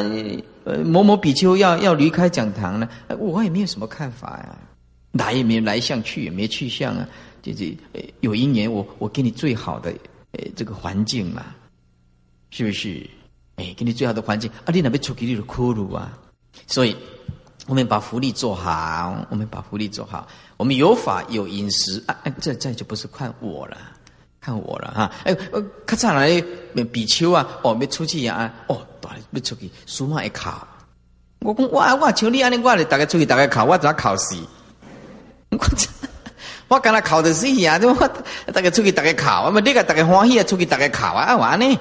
[0.63, 4.57] 呃，某某比丘要要离开讲堂了，我也没有什么看法呀，
[5.11, 7.07] 来也没来相，去也没去相啊，
[7.41, 7.77] 这这
[8.21, 9.91] 有一年我我给你最好的
[10.31, 11.45] 呃这个环境嘛，
[12.49, 13.09] 是不是？
[13.55, 16.17] 哎，给你最好的环境，啊，你那边出去你就苦鲁啊，
[16.67, 16.95] 所以。
[17.65, 20.27] 我们把福利做好，我们把福利做好。
[20.57, 23.77] 我们有法有饮食啊，这这就不是看我了，
[24.43, 25.11] 看我了哈。
[25.23, 25.33] 哎，
[25.85, 26.43] 咔嚓来
[26.91, 28.81] 比丘啊，哦，没出去啊，哦，
[29.29, 30.67] 没出去，书嘛一考。
[31.39, 34.35] 我讲我我求你安尼，我来大家出去大家考，我咋考试？
[35.49, 35.57] 我
[36.67, 41.79] 我刚才考的是呀， 我大家出去大家考，我们这个大家欢喜啊，出去大家考啊，玩呢，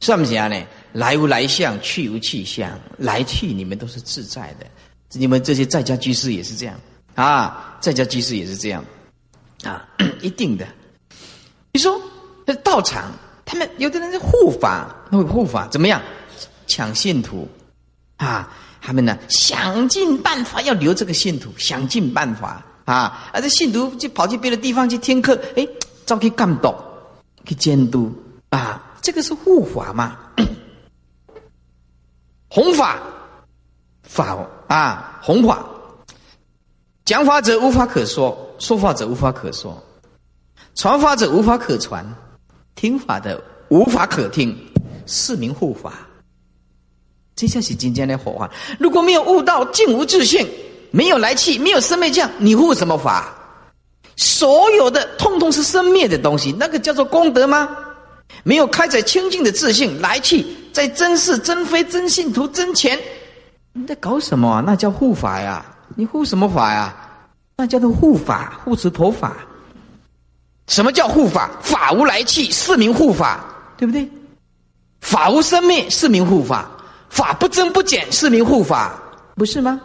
[0.00, 0.60] 算不算呢？
[0.92, 2.68] 来无来相，去无去相，
[2.98, 4.66] 来去你们都是自在的。
[5.12, 6.74] 你们这些在家居士也是这样
[7.14, 8.84] 啊，在家居士也是这样
[9.64, 9.86] 啊，
[10.20, 10.66] 一定的。
[11.72, 12.00] 你说
[12.64, 13.12] 道场，
[13.44, 16.00] 他们有的人是护法，那护法怎么样？
[16.66, 17.48] 抢信徒
[18.16, 18.48] 啊，
[18.80, 25.66] 他们呢想尽办法要留这个信徒，想尽办法啊，而这信徒就跑去别的地方去听课，哎，
[26.06, 26.74] 招去干导，
[27.44, 28.12] 去监督
[28.50, 30.16] 啊，这个是护法嘛，
[32.48, 32.98] 弘法。
[34.02, 34.36] 法
[34.66, 35.64] 啊，弘法，
[37.04, 39.80] 讲法者无法可说，说法者无法可说，
[40.74, 42.04] 传法者无法可传，
[42.74, 44.56] 听法的无法可听，
[45.06, 45.92] 是名护法。
[47.36, 48.50] 这下是今天的火化。
[48.78, 50.46] 如果没有悟道，尽无自信，
[50.90, 53.34] 没有来气，没有生灭相，你护什么法？
[54.16, 57.68] 所有的通通是生灭的东西，那个叫做功德吗？
[58.42, 62.98] 没有开采清净的自信来气，在真是真非真信徒真钱。
[63.72, 64.62] 你在搞什么啊？
[64.66, 65.64] 那叫护法呀！
[65.96, 66.94] 你护什么法呀？
[67.56, 69.36] 那叫做护法，护持佛法。
[70.70, 71.50] 什么叫护法？
[71.60, 73.44] 法无来去，是名护法，
[73.76, 74.08] 对不对？
[75.00, 76.64] 法无生灭，是名护法；
[77.08, 78.96] 法不增不减，是名护法，
[79.34, 79.80] 不是吗？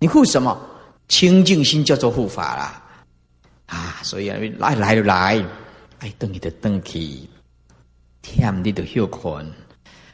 [0.00, 0.60] 你护什么？
[1.06, 2.82] 清净心叫做护法啦！
[3.66, 5.40] 啊，所以来来就来，
[6.00, 7.20] 爱等你的等去，
[8.20, 9.46] 天你的休困，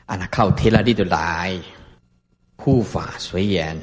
[0.05, 1.59] 啊那靠天了你就来。
[2.57, 3.77] 护法随缘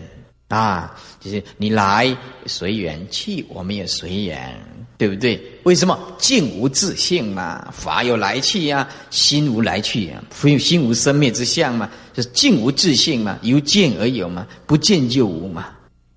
[0.50, 2.16] 啊，就是你来
[2.46, 5.42] 随缘去，我们也随缘，对不对？
[5.64, 7.68] 为什么静无自性嘛？
[7.74, 11.90] 法有来去呀，心无来去呀，非心无生灭之相嘛？
[12.14, 15.70] 就是静无自性嘛，由见而有嘛，不见就无嘛，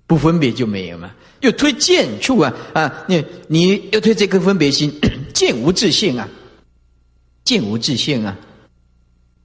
[0.05, 1.09] 不分别就没有嘛。
[1.39, 4.93] 又推见处啊啊，你你要推这颗分别心，
[5.33, 6.29] 见无自性啊，
[7.43, 8.37] 见无自性啊，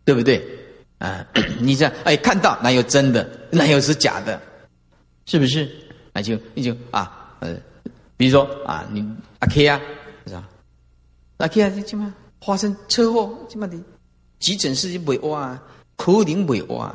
[0.04, 0.46] 对不对？
[0.98, 1.24] 啊，
[1.60, 4.38] 你这样哎，看到哪有真的，哪有是假的，
[5.24, 5.66] 是不是？
[6.12, 7.56] 那就你就啊，呃，
[8.18, 9.02] 比如说啊，你
[9.40, 9.80] 阿 K 啊，
[10.26, 10.48] 是吧？
[11.36, 13.76] 阿 K 啊，这起码发生车祸，起码的
[14.38, 15.60] 急诊室就没挖，
[15.96, 16.94] 可能没挖，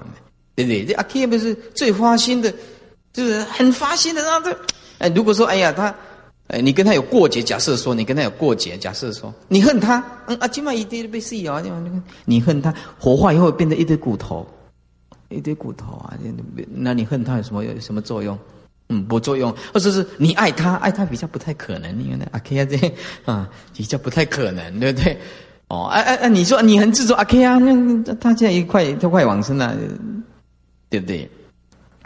[0.56, 0.86] 对不对？
[0.86, 2.52] 这阿 K 不是最花心的，
[3.14, 4.58] 就是很花心的，然后这
[4.98, 5.94] 哎，如果说哎呀他。
[6.50, 9.98] 哎，你跟他有过节，假设说你跟他有过节，假设说你恨他，
[10.28, 11.60] 嗯啊，今晚一堆被撕咬，
[12.26, 14.46] 你恨他，火化以后变成一堆骨头，
[15.30, 16.14] 一堆骨头啊，
[16.70, 18.38] 那你恨他有什么有什么作用？
[18.90, 25.20] 嗯，不作用，或者是你爱他，爱他比较不太可能，因为呢阿 K 啊这啊比较不太可能，对不对？
[25.70, 29.76] 哦，哎哎哎，你说你很执着阿 K 啊，那那他现在一快都快往生了，
[30.90, 31.28] 对不对？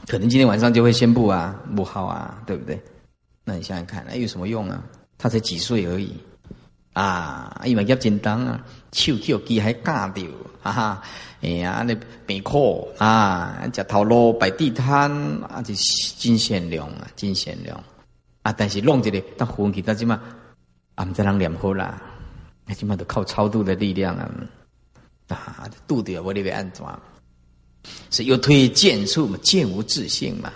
[0.08, 2.82] 可能今天晚上就会宣布啊，不好啊，对不对？
[3.44, 4.82] 那你想想看，那有什么用啊？
[5.18, 6.16] 他才几岁而已，
[6.94, 10.26] 啊，因为业真重啊，手跳机还架掉，
[10.62, 11.02] 哈哈，
[11.42, 11.96] 哎呀，那
[12.26, 15.12] 病苦啊，食头路摆地摊
[15.44, 15.74] 啊，就
[16.18, 17.82] 真善良啊，真善良
[18.42, 18.52] 啊！
[18.52, 20.20] 但是弄这个，他混起他起码，
[20.96, 22.02] 啊，唔知人念好啦，
[22.66, 24.30] 那起码都靠超度的力量啊，
[25.28, 26.84] 啊，度掉我那边安怎？
[28.12, 30.52] 是又推荐处嘛，见无自信嘛。